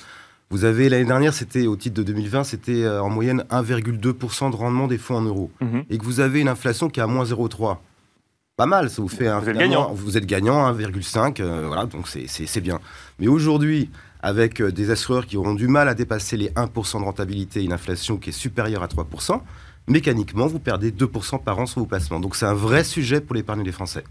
vous 0.51 0.63
avez 0.63 0.89
l'année 0.89 1.05
dernière, 1.05 1.33
c'était 1.33 1.67
au 1.67 1.75
titre 1.75 1.95
de 1.95 2.03
2020, 2.03 2.43
c'était 2.43 2.83
euh, 2.83 3.01
en 3.01 3.09
moyenne 3.09 3.45
1,2% 3.49 4.51
de 4.51 4.55
rendement 4.55 4.87
des 4.87 4.97
fonds 4.97 5.15
en 5.15 5.21
euros. 5.21 5.51
Mhm. 5.61 5.85
Et 5.89 5.97
que 5.97 6.03
vous 6.03 6.19
avez 6.19 6.41
une 6.41 6.47
inflation 6.47 6.89
qui 6.89 6.99
est 6.99 7.03
à 7.03 7.07
moins 7.07 7.25
0,3. 7.25 7.77
Pas 8.55 8.65
mal, 8.65 8.89
ça 8.89 9.01
vous 9.01 9.09
fait 9.09 9.27
un. 9.27 9.39
Vous 9.39 9.49
êtes 9.49 9.57
gagnant. 9.57 9.93
Vous 9.93 10.17
êtes 10.17 10.25
gagnant, 10.25 10.71
1,5, 10.71 11.41
euh, 11.41 11.67
voilà, 11.67 11.85
donc 11.85 12.07
c'est 12.07 12.61
bien. 12.61 12.79
Mais 13.19 13.27
aujourd'hui, 13.27 13.89
avec 14.21 14.61
euh, 14.61 14.71
des 14.71 14.91
assureurs 14.91 15.25
qui 15.25 15.35
auront 15.35 15.55
du 15.55 15.67
mal 15.67 15.89
à 15.89 15.93
dépasser 15.93 16.37
les 16.37 16.49
1% 16.51 16.99
de 16.99 17.05
rentabilité, 17.05 17.63
une 17.63 17.73
inflation 17.73 18.17
qui 18.17 18.29
est 18.29 18.33
supérieure 18.33 18.81
à 18.81 18.87
3%, 18.87 19.41
mécaniquement, 19.87 20.47
vous 20.47 20.59
perdez 20.59 20.91
2% 20.91 21.43
par 21.43 21.59
an 21.59 21.65
sur 21.65 21.81
vos 21.81 21.85
placements. 21.85 22.19
Donc 22.19 22.35
c'est 22.35 22.45
un 22.45 22.53
vrai 22.53 22.83
sujet 22.83 23.21
pour 23.21 23.35
l'épargne 23.35 23.63
des 23.63 23.71
Français. 23.71 24.03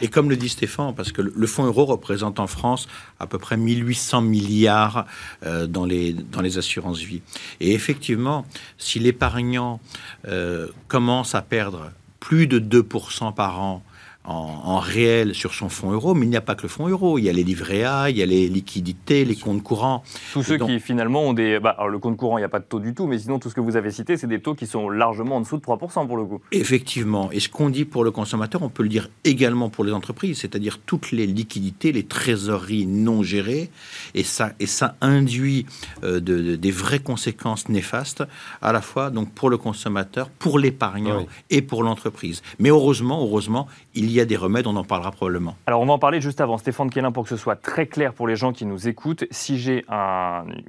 Et 0.00 0.08
comme 0.08 0.28
le 0.28 0.36
dit 0.36 0.48
Stéphane, 0.48 0.94
parce 0.94 1.12
que 1.12 1.22
le 1.22 1.46
fonds 1.46 1.64
euro 1.64 1.84
représente 1.84 2.38
en 2.38 2.46
France 2.46 2.88
à 3.18 3.26
peu 3.26 3.38
près 3.38 3.56
1800 3.56 4.22
milliards 4.22 5.06
euh, 5.44 5.66
dans, 5.66 5.84
les, 5.84 6.12
dans 6.12 6.40
les 6.40 6.58
assurances 6.58 7.00
vie. 7.00 7.22
Et 7.60 7.72
effectivement, 7.72 8.44
si 8.78 8.98
l'épargnant 8.98 9.80
euh, 10.28 10.68
commence 10.88 11.34
à 11.34 11.42
perdre 11.42 11.90
plus 12.20 12.46
de 12.46 12.60
2% 12.60 13.34
par 13.34 13.60
an 13.60 13.82
en, 14.24 14.78
réel 14.78 15.34
sur 15.34 15.52
son 15.54 15.68
fonds 15.68 15.92
euro, 15.92 16.14
mais 16.14 16.26
il 16.26 16.28
n'y 16.28 16.36
a 16.36 16.40
pas 16.40 16.54
que 16.54 16.62
le 16.62 16.68
fonds 16.68 16.88
euro. 16.88 17.18
Il 17.18 17.24
y 17.24 17.28
a 17.28 17.32
les 17.32 17.42
livrets 17.42 17.84
A, 17.84 18.10
il 18.10 18.16
y 18.16 18.22
a 18.22 18.26
les 18.26 18.48
liquidités, 18.48 19.24
les 19.24 19.34
comptes 19.34 19.62
courants. 19.62 20.02
Tous 20.32 20.42
ceux 20.42 20.58
qui 20.58 20.78
finalement 20.80 21.22
ont 21.22 21.32
des. 21.32 21.58
Bah, 21.58 21.74
alors 21.76 21.88
le 21.88 21.98
compte 21.98 22.16
courant, 22.16 22.38
il 22.38 22.42
n'y 22.42 22.46
a 22.46 22.48
pas 22.48 22.60
de 22.60 22.64
taux 22.64 22.78
du 22.78 22.94
tout, 22.94 23.06
mais 23.06 23.18
sinon 23.18 23.38
tout 23.38 23.50
ce 23.50 23.54
que 23.54 23.60
vous 23.60 23.76
avez 23.76 23.90
cité, 23.90 24.16
c'est 24.16 24.26
des 24.26 24.40
taux 24.40 24.54
qui 24.54 24.66
sont 24.66 24.88
largement 24.88 25.36
en 25.36 25.40
dessous 25.40 25.56
de 25.56 25.62
3% 25.62 26.06
pour 26.06 26.16
le 26.16 26.24
coup. 26.24 26.40
Effectivement. 26.52 27.30
Et 27.32 27.40
ce 27.40 27.48
qu'on 27.48 27.70
dit 27.70 27.84
pour 27.84 28.04
le 28.04 28.10
consommateur, 28.10 28.62
on 28.62 28.68
peut 28.68 28.82
le 28.82 28.88
dire 28.88 29.08
également 29.24 29.70
pour 29.70 29.84
les 29.84 29.92
entreprises, 29.92 30.38
c'est-à-dire 30.38 30.78
toutes 30.78 31.10
les 31.10 31.26
liquidités, 31.26 31.92
les 31.92 32.04
trésoreries 32.04 32.86
non 32.86 33.22
gérées. 33.22 33.70
Et 34.14 34.22
ça, 34.22 34.52
et 34.60 34.66
ça 34.66 34.96
induit 35.00 35.66
euh, 36.04 36.20
de, 36.20 36.56
des 36.56 36.70
vraies 36.70 37.00
conséquences 37.00 37.68
néfastes, 37.68 38.22
à 38.60 38.72
la 38.72 38.80
fois 38.80 39.10
donc 39.10 39.32
pour 39.32 39.50
le 39.50 39.56
consommateur, 39.56 40.28
pour 40.30 40.58
l'épargnant 40.58 41.26
et 41.50 41.62
pour 41.62 41.82
l'entreprise. 41.82 42.42
Mais 42.58 42.68
heureusement, 42.68 43.22
heureusement, 43.22 43.66
il 43.94 44.11
y 44.11 44.11
a 44.20 44.24
des 44.24 44.36
remèdes, 44.36 44.66
on 44.66 44.76
en 44.76 44.84
parlera 44.84 45.10
probablement. 45.10 45.56
Alors 45.66 45.80
on 45.80 45.86
va 45.86 45.94
en 45.94 45.98
parler 45.98 46.20
juste 46.20 46.40
avant. 46.40 46.58
Stéphane 46.58 46.90
Kélin, 46.90 47.12
pour 47.12 47.24
que 47.24 47.28
ce 47.28 47.36
soit 47.36 47.56
très 47.56 47.86
clair 47.86 48.12
pour 48.12 48.26
les 48.26 48.36
gens 48.36 48.52
qui 48.52 48.66
nous 48.66 48.88
écoutent, 48.88 49.24
si 49.30 49.58
j'ai 49.58 49.84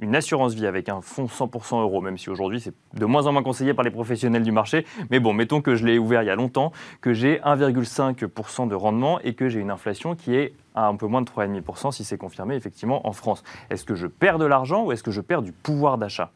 une 0.00 0.16
assurance 0.16 0.54
vie 0.54 0.66
avec 0.66 0.88
un 0.88 1.00
fonds 1.00 1.26
100% 1.26 1.80
euro, 1.80 2.00
même 2.00 2.18
si 2.18 2.30
aujourd'hui 2.30 2.60
c'est 2.60 2.74
de 2.94 3.04
moins 3.04 3.26
en 3.26 3.32
moins 3.32 3.42
conseillé 3.42 3.74
par 3.74 3.84
les 3.84 3.90
professionnels 3.90 4.42
du 4.42 4.52
marché, 4.52 4.86
mais 5.10 5.20
bon, 5.20 5.32
mettons 5.32 5.60
que 5.60 5.74
je 5.74 5.84
l'ai 5.84 5.98
ouvert 5.98 6.22
il 6.22 6.26
y 6.26 6.30
a 6.30 6.36
longtemps, 6.36 6.72
que 7.00 7.12
j'ai 7.12 7.38
1,5% 7.38 8.68
de 8.68 8.74
rendement 8.74 9.20
et 9.20 9.34
que 9.34 9.48
j'ai 9.48 9.60
une 9.60 9.70
inflation 9.70 10.14
qui 10.14 10.34
est 10.34 10.54
à 10.74 10.86
un 10.86 10.96
peu 10.96 11.06
moins 11.06 11.22
de 11.22 11.30
3,5% 11.30 11.92
si 11.92 12.04
c'est 12.04 12.18
confirmé 12.18 12.56
effectivement 12.56 13.06
en 13.06 13.12
France. 13.12 13.44
Est-ce 13.70 13.84
que 13.84 13.94
je 13.94 14.06
perds 14.06 14.38
de 14.38 14.44
l'argent 14.44 14.84
ou 14.84 14.92
est-ce 14.92 15.02
que 15.02 15.10
je 15.10 15.20
perds 15.20 15.42
du 15.42 15.52
pouvoir 15.52 15.98
d'achat? 15.98 16.32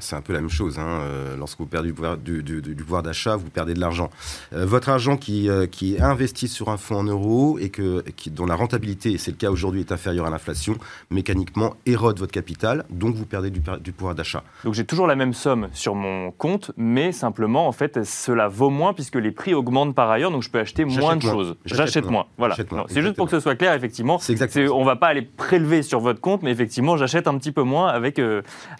C'est 0.00 0.16
un 0.16 0.20
peu 0.20 0.34
la 0.34 0.40
même 0.40 0.50
chose. 0.50 0.78
Hein. 0.78 1.00
Euh, 1.00 1.34
lorsque 1.38 1.58
vous 1.58 1.66
perdez 1.66 1.88
du 1.88 1.94
pouvoir, 1.94 2.18
du, 2.18 2.42
pouvoir 2.76 3.02
d'achat, 3.02 3.36
vous 3.36 3.48
perdez 3.48 3.72
de 3.72 3.80
l'argent. 3.80 4.10
Euh, 4.52 4.66
votre 4.66 4.90
argent 4.90 5.16
qui, 5.16 5.48
euh, 5.48 5.66
qui 5.66 5.94
est 5.94 6.00
investi 6.02 6.46
sur 6.46 6.68
un 6.68 6.76
fonds 6.76 6.96
en 6.96 7.04
euros 7.04 7.58
et 7.58 7.70
que, 7.70 8.02
qui, 8.10 8.30
dont 8.30 8.44
la 8.44 8.54
rentabilité, 8.54 9.12
et 9.12 9.18
c'est 9.18 9.30
le 9.30 9.38
cas 9.38 9.50
aujourd'hui, 9.50 9.80
est 9.80 9.90
inférieure 9.90 10.26
à 10.26 10.30
l'inflation, 10.30 10.76
mécaniquement 11.10 11.74
érode 11.86 12.18
votre 12.18 12.32
capital, 12.32 12.84
donc 12.90 13.14
vous 13.14 13.24
perdez 13.24 13.48
du, 13.48 13.62
du 13.80 13.92
pouvoir 13.92 14.14
d'achat. 14.14 14.44
Donc 14.64 14.74
j'ai 14.74 14.84
toujours 14.84 15.06
la 15.06 15.16
même 15.16 15.32
somme 15.32 15.68
sur 15.72 15.94
mon 15.94 16.32
compte, 16.32 16.70
mais 16.76 17.10
simplement, 17.10 17.66
en 17.66 17.72
fait, 17.72 18.04
cela 18.04 18.48
vaut 18.48 18.68
moins 18.68 18.92
puisque 18.92 19.16
les 19.16 19.30
prix 19.30 19.54
augmentent 19.54 19.94
par 19.94 20.10
ailleurs, 20.10 20.30
donc 20.30 20.42
je 20.42 20.50
peux 20.50 20.58
acheter 20.60 20.84
moins 20.84 21.16
de 21.16 21.22
choses. 21.22 21.56
J'achète 21.64 22.10
moins. 22.10 22.26
Voilà. 22.36 22.56
C'est 22.88 23.00
juste 23.00 23.16
pour 23.16 23.24
que 23.24 23.32
ce 23.32 23.40
soit 23.40 23.56
clair, 23.56 23.72
effectivement. 23.72 24.18
C'est 24.18 24.68
on 24.68 24.80
ne 24.80 24.84
va 24.84 24.96
pas 24.96 25.06
aller 25.06 25.22
prélever 25.22 25.82
sur 25.82 26.00
votre 26.00 26.20
compte, 26.20 26.42
mais 26.42 26.50
effectivement, 26.50 26.98
j'achète 26.98 27.26
un 27.26 27.38
petit 27.38 27.52
peu 27.52 27.62
moins 27.62 27.88
avec, 27.88 28.20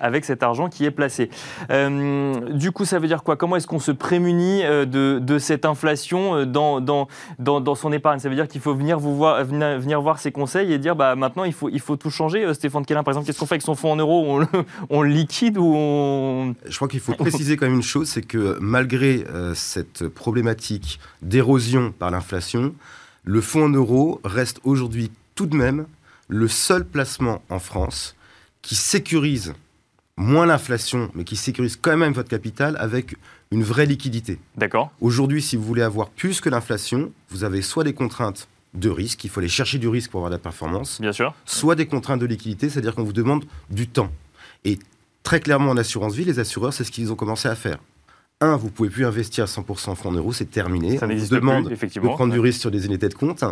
avec 0.01 0.27
cet 0.27 0.43
argent 0.43 0.69
qui 0.69 0.85
est 0.85 0.98
Euh, 1.71 2.51
du 2.51 2.73
coup, 2.73 2.85
ça 2.85 2.99
veut 2.99 3.07
dire 3.07 3.23
quoi? 3.23 3.37
Comment 3.37 3.57
est-ce 3.57 3.67
qu'on 3.67 3.79
se 3.79 3.93
prémunit 3.93 4.65
euh, 4.65 4.85
de, 4.85 5.39
cette 5.39 5.65
inflation 5.65 6.37
euh, 6.37 6.45
dans, 6.45 7.75
son 7.75 7.93
épargne? 7.93 8.19
Ça 8.19 8.29
veut 8.29 8.35
dire 8.35 8.49
qu'il 8.49 8.61
faut 8.61 8.75
venir, 8.75 8.99
vous 8.99 9.17
voir, 9.17 9.45
venir, 9.45 10.01
voir 10.01 10.19
ses 10.19 10.33
conseils 10.33 10.73
et 10.73 10.79
dire 10.79 10.97
bah, 10.97 11.15
maintenant, 11.17 11.45
il 11.45 11.53
faut, 11.53 11.97
tout 11.97 12.11
changer. 12.11 12.53
Stéphane 12.55 12.85
Kellin, 12.85 13.03
par 13.03 13.13
exemple, 13.13 13.27
qu'est-ce 13.27 13.39
qu'on 13.39 13.47
fait 13.47 13.55
avec 13.55 13.63
son 13.63 13.75
fonds 13.75 13.93
en 13.93 13.97
euros? 13.97 14.43
On 14.91 15.03
le, 15.03 15.09
liquide 15.09 15.57
ou 15.59 15.73
on... 15.75 16.55
Je 16.67 16.77
crois 16.77 16.89
qu'il 16.89 17.01
faut 17.01 17.15
préciser 17.15 17.57
quand 17.57 17.67
même 17.67 17.77
une 17.77 17.83
chose, 17.83 18.09
c'est 18.09 18.23
que 18.23 18.59
malgré 18.61 19.25
cette 19.55 20.09
problématique 20.09 21.01
d'érosion 21.23 21.93
par 21.99 22.11
l'inflation, 22.11 22.75
le 23.25 23.41
fonds 23.41 23.65
en 23.65 23.71
euros 23.71 24.21
reste 24.25 24.61
aujourd'hui 24.65 25.11
tout 25.35 25.47
de 25.47 25.57
même 25.57 25.87
le 26.29 26.49
seul 26.49 26.85
placement 26.85 27.43
en 27.49 27.59
France 27.59 28.17
qui 28.63 28.75
sécurise 28.75 29.55
moins 30.19 30.47
l'inflation, 30.47 31.11
mais 31.15 31.25
qui 31.25 31.37
sécurise 31.37 31.79
quand 31.81 31.97
même 31.97 32.13
votre 32.13 32.29
capital 32.29 32.77
avec 32.79 33.17
une 33.51 33.63
vraie 33.63 33.87
liquidité. 33.87 34.39
D'accord. 34.57 34.91
Aujourd'hui, 35.01 35.41
si 35.41 35.57
vous 35.57 35.63
voulez 35.63 35.83
avoir 35.83 36.11
plus 36.11 36.41
que 36.41 36.51
l'inflation, 36.51 37.13
vous 37.31 37.45
avez 37.45 37.63
soit 37.63 37.85
des 37.85 37.95
contraintes 37.95 38.49
de 38.75 38.91
risque, 38.91 39.25
il 39.25 39.31
faut 39.31 39.41
aller 39.41 39.49
chercher 39.49 39.79
du 39.79 39.89
risque 39.89 40.11
pour 40.11 40.19
avoir 40.19 40.31
de 40.31 40.35
la 40.35 40.41
performance. 40.43 41.01
Bien 41.01 41.13
sûr. 41.13 41.35
Soit 41.47 41.77
des 41.77 41.87
contraintes 41.87 42.21
de 42.21 42.27
liquidité, 42.27 42.69
c'est-à-dire 42.69 42.95
qu'on 42.95 43.05
vous 43.05 43.13
demande 43.13 43.45
du 43.71 43.87
temps. 43.87 44.11
Et 44.65 44.79
très 45.23 45.41
clairement, 45.41 45.71
en 45.71 45.77
assurance 45.77 46.15
vie, 46.15 46.25
les 46.25 46.39
assureurs, 46.39 46.73
c'est 46.73 46.85
ce 46.85 46.91
qu'ils 46.91 47.13
ont 47.13 47.17
commencé 47.17 47.49
à 47.49 47.55
faire 47.55 47.79
un, 48.41 48.57
vous 48.57 48.71
pouvez 48.71 48.89
plus 48.89 49.05
investir 49.05 49.45
à 49.45 49.47
100% 49.47 49.91
en 49.91 49.95
fonds 49.97 50.13
euros, 50.13 50.33
c'est 50.33 50.51
terminé. 50.51 50.99
Ça 50.99 51.07
On 51.07 51.15
vous 51.15 51.27
demande 51.27 51.69
de 51.69 52.01
prendre 52.01 52.33
du 52.33 52.39
risque 52.39 52.61
sur 52.61 52.71
des 52.71 52.87
unités 52.87 53.09
de 53.09 53.15
compte. 53.15 53.45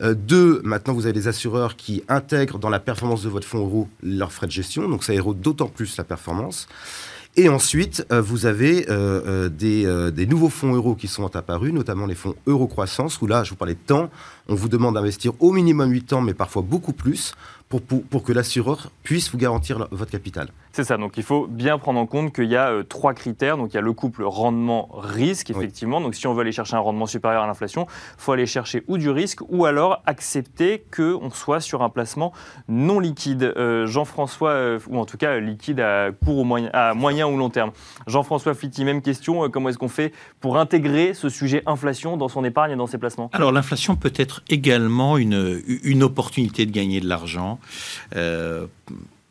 Euh, 0.00 0.14
deux, 0.14 0.62
maintenant 0.64 0.94
vous 0.94 1.04
avez 1.04 1.12
des 1.12 1.28
assureurs 1.28 1.76
qui 1.76 2.02
intègrent 2.08 2.58
dans 2.58 2.70
la 2.70 2.80
performance 2.80 3.22
de 3.22 3.28
votre 3.28 3.46
fonds 3.46 3.58
euro 3.58 3.88
leurs 4.02 4.32
frais 4.32 4.46
de 4.46 4.52
gestion, 4.52 4.88
donc 4.88 5.04
ça 5.04 5.12
érode 5.12 5.40
d'autant 5.40 5.68
plus 5.68 5.94
la 5.98 6.04
performance. 6.04 6.68
Et 7.36 7.48
ensuite, 7.48 8.04
euh, 8.10 8.22
vous 8.22 8.46
avez 8.46 8.86
euh, 8.88 9.50
des, 9.50 10.10
des, 10.10 10.26
nouveaux 10.26 10.48
fonds 10.48 10.74
euros 10.74 10.94
qui 10.94 11.06
sont 11.06 11.36
apparus, 11.36 11.72
notamment 11.72 12.06
les 12.06 12.14
fonds 12.14 12.34
euro 12.46 12.66
croissance, 12.66 13.20
où 13.20 13.26
là, 13.26 13.44
je 13.44 13.50
vous 13.50 13.56
parlais 13.56 13.74
de 13.74 13.86
temps, 13.86 14.08
on 14.48 14.54
vous 14.54 14.70
demande 14.70 14.94
d'investir 14.94 15.32
au 15.40 15.52
minimum 15.52 15.90
8 15.90 16.14
ans, 16.14 16.22
mais 16.22 16.34
parfois 16.34 16.62
beaucoup 16.62 16.94
plus, 16.94 17.34
pour, 17.70 18.02
pour, 18.02 18.24
que 18.24 18.32
l'assureur 18.32 18.90
puisse 19.04 19.30
vous 19.30 19.38
garantir 19.38 19.86
votre 19.92 20.10
capital. 20.10 20.48
C'est 20.72 20.82
ça, 20.82 20.96
donc 20.96 21.16
il 21.16 21.22
faut 21.22 21.46
bien 21.46 21.78
prendre 21.78 22.00
en 22.00 22.06
compte 22.06 22.34
qu'il 22.34 22.46
y 22.46 22.56
a 22.56 22.70
euh, 22.70 22.82
trois 22.82 23.14
critères. 23.14 23.56
Donc 23.56 23.70
il 23.72 23.74
y 23.74 23.78
a 23.78 23.80
le 23.80 23.92
couple 23.92 24.24
rendement-risque, 24.24 25.50
effectivement. 25.50 26.00
Donc 26.00 26.16
si 26.16 26.26
on 26.26 26.34
veut 26.34 26.40
aller 26.40 26.50
chercher 26.50 26.74
un 26.74 26.80
rendement 26.80 27.06
supérieur 27.06 27.44
à 27.44 27.46
l'inflation, 27.46 27.86
il 27.88 28.22
faut 28.22 28.32
aller 28.32 28.46
chercher 28.46 28.82
ou 28.88 28.98
du 28.98 29.08
risque 29.08 29.40
ou 29.48 29.66
alors 29.66 30.02
accepter 30.06 30.84
qu'on 30.94 31.30
soit 31.30 31.60
sur 31.60 31.82
un 31.82 31.90
placement 31.90 32.32
non 32.68 32.98
liquide. 32.98 33.54
Euh, 33.56 33.86
Jean-François, 33.86 34.50
euh, 34.50 34.78
ou 34.88 34.98
en 34.98 35.04
tout 35.04 35.16
cas 35.16 35.38
liquide 35.38 35.78
à 35.78 36.10
court 36.10 36.38
ou 36.38 36.44
moyen, 36.44 36.70
à 36.72 36.94
moyen 36.94 37.28
ou 37.28 37.36
long 37.36 37.50
terme. 37.50 37.70
Jean-François 38.08 38.54
Fitti, 38.54 38.84
même 38.84 39.00
question, 39.00 39.48
comment 39.48 39.68
est-ce 39.68 39.78
qu'on 39.78 39.88
fait 39.88 40.12
pour 40.40 40.58
intégrer 40.58 41.14
ce 41.14 41.28
sujet 41.28 41.62
inflation 41.66 42.16
dans 42.16 42.28
son 42.28 42.44
épargne 42.44 42.72
et 42.72 42.76
dans 42.76 42.88
ses 42.88 42.98
placements? 42.98 43.30
Alors 43.32 43.52
l'inflation 43.52 43.94
peut 43.94 44.12
être 44.16 44.42
également 44.48 45.18
une, 45.18 45.62
une 45.84 46.02
opportunité 46.02 46.66
de 46.66 46.72
gagner 46.72 47.00
de 47.00 47.08
l'argent. 47.08 47.59
Euh, 48.16 48.66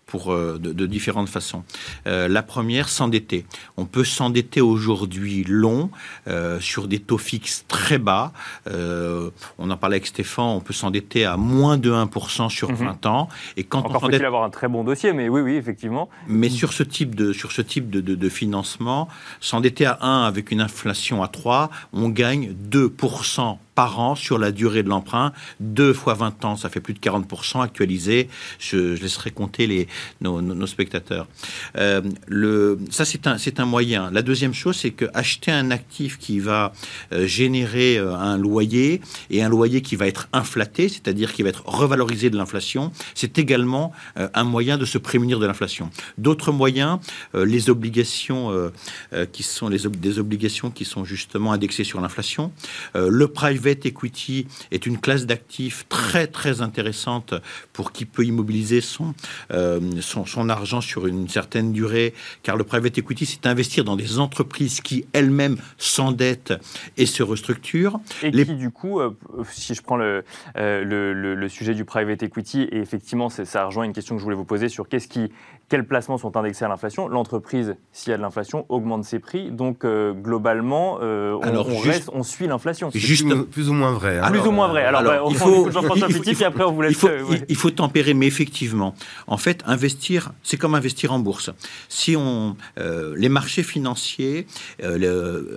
pour, 0.10 0.34
euh, 0.34 0.58
de, 0.60 0.86
différentes 0.88 1.30
façons. 1.30 1.64
Euh, 2.08 2.28
la 2.28 2.42
première, 2.42 2.90
s'endetter. 2.90 3.46
On 3.78 3.86
peut 3.86 4.04
s'endetter 4.04 4.60
aujourd'hui 4.60 5.44
long 5.44 5.92
euh, 6.28 6.60
sur 6.60 6.88
des 6.88 7.00
taux 7.00 7.20
fixes 7.20 7.66
très 7.68 8.00
bas. 8.00 8.34
on 8.66 9.70
en 9.70 9.78
parlait 9.78 9.98
avec 9.98 10.08
Stéphane, 10.08 10.46
on 10.46 10.62
peut 10.62 10.74
s'endetter 10.74 11.26
à 11.26 11.38
moins 11.38 11.78
de 11.78 11.92
1% 11.92 12.50
sur 12.50 12.74
20 12.74 13.06
mhm. 13.06 13.12
ans. 13.12 13.30
Et 13.56 13.64
quand 13.64 13.80
Encore 13.80 14.02
faut-il 14.02 14.26
avoir 14.26 14.44
un 14.44 14.50
très 14.50 14.68
bon 14.68 14.84
dossier, 14.84 15.14
mais 15.14 15.30
oui, 15.30 15.42
oui, 15.42 15.56
effectivement. 15.56 16.10
Mais 16.28 16.50
sur 16.50 16.74
ce 16.74 16.84
type 16.84 17.14
de, 17.14 17.32
sur 17.32 17.52
ce 17.52 17.62
type 17.62 17.90
de, 17.90 18.02
de, 18.02 18.16
de 18.16 18.30
financement, 18.30 19.08
s'endetter 19.40 19.86
à 19.86 20.00
1 20.02 20.24
avec 20.24 20.52
une 20.52 20.62
inflation 20.62 21.22
à 21.22 21.28
3, 21.28 21.70
on 21.94 22.10
gagne 22.10 22.56
2% 22.72 23.58
par 23.80 23.98
an 23.98 24.14
sur 24.14 24.38
la 24.38 24.52
durée 24.52 24.84
de 24.84 24.90
l'emprunt. 24.90 25.32
2 25.62 25.94
fois 25.94 26.14
20 26.14 26.44
ans, 26.44 26.58
ça 26.58 26.68
fait 26.68 26.82
plus 26.82 26.94
de 26.94 27.00
40% 27.00 27.64
actualisé. 27.64 28.28
Je, 28.60 29.02
laisserai 29.02 29.32
compter 29.32 29.68
les, 29.68 29.88
nos, 30.20 30.68
spectateurs. 30.68 31.30
Euh, 31.78 32.02
le, 32.28 32.78
ça, 32.92 33.06
c'est 33.06 33.26
un, 33.26 33.38
un 33.38 33.66
moyen. 33.66 34.12
La 34.12 34.22
deuxième 34.22 34.54
chose, 34.54 34.76
c'est 34.76 34.92
que 34.92 35.06
acheter 35.14 35.54
un 35.54 35.72
actif 35.72 36.18
qui 36.18 36.42
va 36.42 36.74
euh, 37.14 37.26
générer 37.26 37.98
euh, 37.98 38.14
un 38.14 38.38
loyer 38.38 39.00
et 39.30 39.44
un 39.44 39.48
loyer 39.48 39.82
qui 39.82 39.96
va 39.96 40.08
être 40.08 40.28
inflaté, 40.34 40.90
c'est-à-dire 40.90 41.32
qui 41.32 41.44
va 41.44 41.48
être 41.48 41.64
revalorisé 41.66 42.30
de 42.30 42.36
l'inflation, 42.36 42.92
c'est 43.16 43.40
également 43.40 43.94
un 44.18 44.44
moyen 44.44 44.78
de 44.78 44.84
se 44.84 44.98
prémunir 44.98 45.40
de 45.40 45.46
l'inflation. 45.46 45.90
D'autres 46.18 46.52
moyens, 46.52 47.00
les 47.34 47.70
obligations 47.70 48.72
qui 49.32 49.44
sont 49.44 49.70
les, 49.70 49.88
des 49.88 50.20
obligations 50.20 50.70
qui 50.70 50.84
sont 50.84 51.06
justement 51.06 51.54
indexées 51.54 51.86
sur 51.86 52.02
l'inflation. 52.02 52.52
le 52.96 53.28
private 53.28 53.69
equity 53.86 54.48
est 54.72 54.86
une 54.86 55.00
classe 55.00 55.26
d'actifs 55.26 55.86
très 55.90 56.28
très 56.28 56.62
intéressante 56.62 57.34
pour 57.74 57.92
qui 57.92 58.06
peut 58.06 58.26
immobiliser 58.26 58.80
euh, 59.52 59.80
son, 60.02 60.26
son, 60.26 60.50
argent 60.50 60.82
sur 60.82 61.08
une 61.08 61.28
certaine 61.28 61.72
durée, 61.72 62.14
car 62.44 62.56
le 62.58 62.64
private 62.64 62.98
equity, 62.98 63.26
c'est 63.26 63.46
investir 63.46 63.84
dans 63.84 63.96
des 63.96 64.20
entreprises 64.20 64.82
qui 64.82 65.06
elles-mêmes 65.14 65.58
s'endettent 65.78 66.54
et 66.98 67.06
se 67.06 67.24
restructurent. 67.24 68.00
Et 68.24 68.32
qui, 68.32 68.56
du 68.56 68.72
coup, 68.72 69.00
euh, 69.00 69.12
si 69.52 69.76
je 69.76 69.82
prends 69.82 70.00
euh, 70.00 70.22
le, 70.56 71.14
le, 71.14 71.36
le, 71.36 71.50
sujet 71.50 71.74
du 71.74 71.86
private 71.86 72.24
equity, 72.24 72.64
et 72.72 72.78
effectivement, 72.78 73.30
ça 73.30 73.66
rejoint 73.66 73.84
une 73.84 73.94
question 73.94 74.16
que 74.16 74.20
je 74.20 74.24
voulais 74.24 74.36
vous 74.36 74.46
poser 74.46 74.70
sur 74.70 74.88
qu'est-ce 74.88 75.08
qui 75.08 75.32
quels 75.70 75.86
placements 75.86 76.18
sont 76.18 76.36
indexés 76.36 76.66
à 76.66 76.68
l'inflation 76.68 77.08
L'entreprise, 77.08 77.76
s'il 77.92 78.10
y 78.12 78.14
a 78.14 78.18
de 78.18 78.22
l'inflation, 78.22 78.66
augmente 78.70 79.06
ses 79.06 79.20
prix. 79.20 79.52
Donc, 79.52 79.86
euh, 79.86 80.14
globalement, 80.14 80.98
euh, 81.02 81.38
on, 81.42 81.78
reste, 81.78 82.10
on, 82.12 82.24
suit 82.24 82.48
l'inflation. 82.48 82.90
Juste 82.94 83.28
plus, 83.52 83.70
ou 83.70 83.74
moins 83.74 83.92
vrai. 83.92 84.18
Hein. 84.18 84.32
plus 84.32 84.42
ou 84.42 84.52
moins 84.52 84.68
vrai. 84.68 84.84
Alors, 84.84 85.04
bah, 85.04 85.22
il 85.30 85.36
faut, 85.36 85.70
Jean-François 85.70 86.08
Petit, 86.08 86.44
après, 86.44 86.64
on 86.64 86.72
vous 86.72 86.82
laisse. 86.82 86.92
Il 86.92 86.98
faut, 86.98 87.08
il 87.48 87.56
faut 87.56 87.70
tempérer, 87.70 88.16
mais 88.16 88.26
effectivement, 88.26 88.96
en 89.28 89.38
fait, 89.38 89.64
investir, 89.68 90.32
c'est 90.44 90.58
comme 90.58 90.74
investir 90.74 91.14
en 91.14 91.20
bourse. 91.20 91.52
Si 91.88 92.16
on, 92.16 92.58
euh, 92.80 93.14
les 93.16 93.30
marchés 93.30 93.64
financiers, 93.64 94.48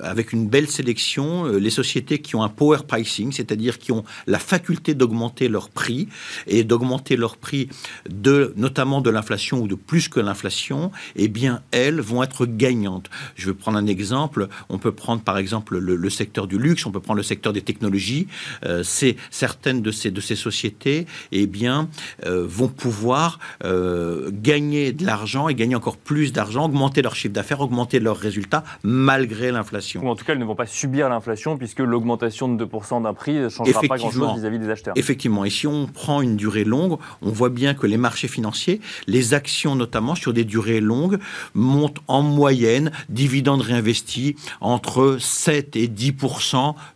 avec 0.03 0.33
une 0.33 0.47
belle 0.47 0.69
sélection, 0.69 1.47
les 1.47 1.71
sociétés 1.71 2.19
qui 2.21 2.37
ont 2.37 2.43
un 2.43 2.49
power 2.49 2.79
pricing, 2.87 3.33
c'est-à-dire 3.33 3.79
qui 3.79 3.93
ont 3.93 4.05
la 4.27 4.39
faculté 4.39 4.95
d'augmenter 4.95 5.49
leur 5.49 5.71
prix 5.71 6.09
et 6.47 6.65
d'augmenter 6.65 7.17
leur 7.17 7.37
prix 7.39 7.69
de, 8.09 8.53
notamment 8.57 9.01
de 9.01 9.11
l'inflation 9.11 9.61
ou 9.61 9.69
de 9.69 9.75
plus 9.75 10.02
que 10.09 10.21
l'inflation, 10.21 10.91
eh 11.17 11.29
bien, 11.29 11.63
elles 11.71 12.01
vont 12.01 12.23
être 12.23 12.47
gagnantes. 12.47 13.11
Je 13.35 13.47
vais 13.47 13.55
prendre 13.55 13.79
un 13.79 13.87
exemple. 13.87 14.49
On 14.69 14.79
peut 14.79 14.93
prendre, 14.93 15.23
par 15.23 15.39
exemple, 15.39 15.79
le, 15.79 16.11
secteur 16.11 16.47
du 16.47 16.59
luxe, 16.59 16.85
on 16.85 16.91
peut 16.91 17.01
prendre 17.01 17.17
le 17.17 17.23
secteur 17.23 17.53
des 17.53 17.63
technologies. 17.63 18.27
Euh, 18.65 18.83
c'est 18.83 19.17
certaines 19.31 19.83
de 19.83 19.91
ces, 19.91 20.11
de 20.11 20.21
ces 20.21 20.37
sociétés, 20.37 21.07
eh 21.31 21.47
bien, 21.47 21.89
euh, 22.27 22.47
vont 22.47 22.69
pouvoir 22.69 23.39
euh, 23.65 24.31
gagner 24.33 24.93
de 24.93 25.07
l'argent 25.07 25.49
et 25.49 25.55
gagner 25.55 25.75
encore 25.75 25.97
plus 25.97 26.33
d'argent, 26.33 26.67
augmenter 26.67 27.03
leur 27.03 27.15
chiffre 27.15 27.33
d'affaires, 27.33 27.61
augmenter 27.61 27.99
leurs 27.99 28.19
résultats, 28.19 28.65
malgré 28.83 29.51
l'inflation. 29.53 30.05
Ou 30.05 30.09
en 30.09 30.17
tout 30.17 30.25
cas, 30.25 30.33
elles 30.33 30.39
ne 30.39 30.45
vont 30.45 30.55
pas 30.55 30.67
subir 30.67 31.09
l'inflation, 31.09 31.57
puisque 31.57 31.81
l'augmentation 31.81 32.49
de 32.49 32.65
2% 32.65 33.03
d'un 33.03 33.15
prix 33.15 33.35
ne 33.35 33.49
changera 33.49 33.81
pas 33.81 33.97
grand-chose 33.97 34.41
vis-à-vis 34.41 34.59
des 34.59 34.69
acheteurs. 34.69 34.95
Effectivement. 34.97 35.45
Et 35.45 35.51
si 35.51 35.67
on 35.67 35.87
prend 35.87 36.21
une 36.21 36.37
durée 36.37 36.65
longue, 36.65 36.99
on 37.21 37.31
voit 37.31 37.51
bien 37.51 37.75
que 37.75 37.87
les 37.87 37.97
marchés 37.97 38.29
financiers, 38.29 38.81
les 39.07 39.35
actions 39.35 39.75
notamment, 39.75 39.92
sur 40.15 40.33
des 40.33 40.45
durées 40.45 40.81
longues, 40.81 41.19
montent 41.55 42.01
en 42.09 42.23
moyenne, 42.23 42.91
dividendes 43.09 43.63
réinvestis, 43.63 44.37
entre 44.61 45.19
7 45.21 45.77
et 45.77 45.89
10 45.89 46.13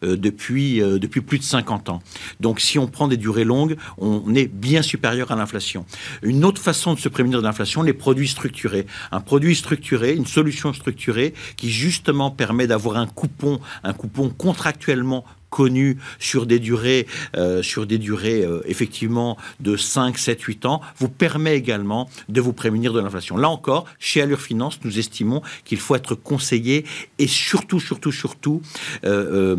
euh, 0.02 0.16
depuis, 0.16 0.80
euh, 0.80 0.98
depuis 0.98 1.20
plus 1.20 1.38
de 1.38 1.44
50 1.44 1.88
ans. 1.88 2.02
Donc 2.40 2.61
si 2.61 2.78
on 2.78 2.87
prend 2.87 3.09
des 3.09 3.16
durées 3.16 3.44
longues, 3.44 3.76
on 3.98 4.35
est 4.35 4.46
bien 4.46 4.82
supérieur 4.82 5.30
à 5.30 5.37
l'inflation. 5.37 5.85
Une 6.22 6.44
autre 6.44 6.61
façon 6.61 6.94
de 6.94 6.98
se 6.98 7.09
prémunir 7.09 7.40
de 7.40 7.44
l'inflation, 7.44 7.82
les 7.82 7.92
produits 7.92 8.28
structurés. 8.28 8.87
Un 9.12 9.20
produit 9.20 9.54
structuré, 9.54 10.14
une 10.14 10.26
solution 10.26 10.72
structurée 10.72 11.35
qui 11.56 11.70
justement 11.70 12.30
permet 12.30 12.66
d'avoir 12.66 12.96
un 12.96 13.06
coupon, 13.06 13.61
un 13.85 13.92
coupon 13.92 14.30
contractuellement 14.30 15.24
connu 15.50 15.98
sur 16.18 16.46
des 16.46 16.59
durées, 16.59 17.06
euh, 17.37 17.62
sur 17.62 17.87
des 17.87 17.98
durées 17.98 18.44
euh, 18.44 18.61
effectivement 18.66 19.37
de 19.61 19.76
5, 19.76 20.18
7, 20.18 20.40
8 20.40 20.66
ans, 20.66 20.80
vous 20.98 21.09
permet 21.09 21.56
également 21.56 22.09
de 22.28 22.40
vous 22.40 22.52
prémunir 22.52 22.92
de 22.92 23.00
l'inflation. 23.00 23.37
Là 23.37 23.48
encore, 23.48 23.87
chez 23.98 24.22
Allure 24.22 24.40
Finance, 24.40 24.80
nous 24.85 24.98
estimons 24.98 25.42
qu'il 25.64 25.78
faut 25.78 25.94
être 25.94 26.14
conseillé 26.14 26.85
et 27.18 27.26
surtout, 27.26 27.80
surtout, 27.80 28.12
surtout 28.12 28.61
euh, 29.04 29.56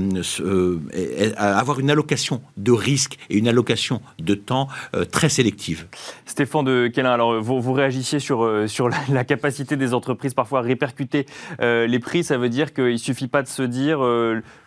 avoir 1.37 1.79
une 1.79 1.89
allocation 1.89 2.41
de 2.57 2.71
risque 2.71 3.17
et 3.29 3.37
une 3.37 3.47
allocation 3.47 4.01
de 4.19 4.35
temps 4.35 4.67
très 5.11 5.29
sélective. 5.29 5.87
Stéphane 6.25 6.65
de 6.65 6.87
Quélin, 6.93 7.11
alors 7.11 7.41
vous, 7.41 7.73
réagissiez 7.73 8.19
sur, 8.19 8.65
sur 8.67 8.89
la, 8.89 9.23
capacité 9.23 9.75
des 9.75 9.93
entreprises 9.93 10.33
parfois 10.33 10.59
à 10.59 10.61
répercuter 10.61 11.25
les 11.59 11.99
prix. 11.99 12.23
Ça 12.23 12.37
veut 12.37 12.49
dire 12.49 12.73
qu'il 12.73 12.85
ne 12.85 12.97
suffit 12.97 13.27
pas 13.27 13.41
de 13.41 13.47
se 13.47 13.63
dire 13.63 13.99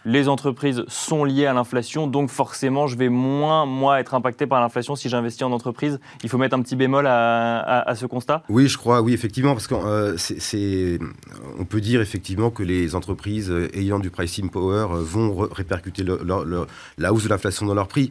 les 0.05 0.29
entreprises 0.29 0.85
sont 0.89 1.25
liées 1.25 1.47
à 1.47 1.53
l'inflation, 1.53 2.07
donc 2.07 2.31
forcément, 2.31 2.87
je 2.87 2.97
vais 2.97 3.09
moins, 3.09 3.67
moi, 3.67 4.01
être 4.01 4.15
impacté 4.15 4.47
par 4.47 4.61
l'inflation 4.61 4.97
si 4.97 5.09
j'investis 5.09 5.43
en 5.43 5.53
entreprise. 5.53 6.01
Il 6.23 6.29
faut 6.29 6.39
mettre 6.39 6.57
un 6.57 6.63
petit 6.63 6.77
bémol 6.77 7.07
à, 7.07 7.93
ce 7.95 8.07
constat 8.07 8.43
Oui, 8.49 8.69
je 8.69 8.79
crois, 8.79 9.03
oui, 9.03 9.13
effectivement, 9.13 9.53
parce 9.53 9.67
qu'on 9.67 9.85
euh, 9.85 10.17
peut 11.69 11.81
dire 11.81 12.01
effectivement 12.01 12.51
que 12.51 12.63
les 12.63 12.95
entreprises 12.95 13.53
ayant 13.75 13.99
du 13.99 14.11
pricing 14.11 14.51
power 14.51 14.87
euh, 14.91 15.03
vont 15.03 15.49
répercuter 15.51 16.05
la 16.05 17.13
hausse 17.13 17.25
de 17.25 17.29
l'inflation 17.29 17.67
dans 17.67 17.75
leurs 17.75 17.89
prix 17.89 18.11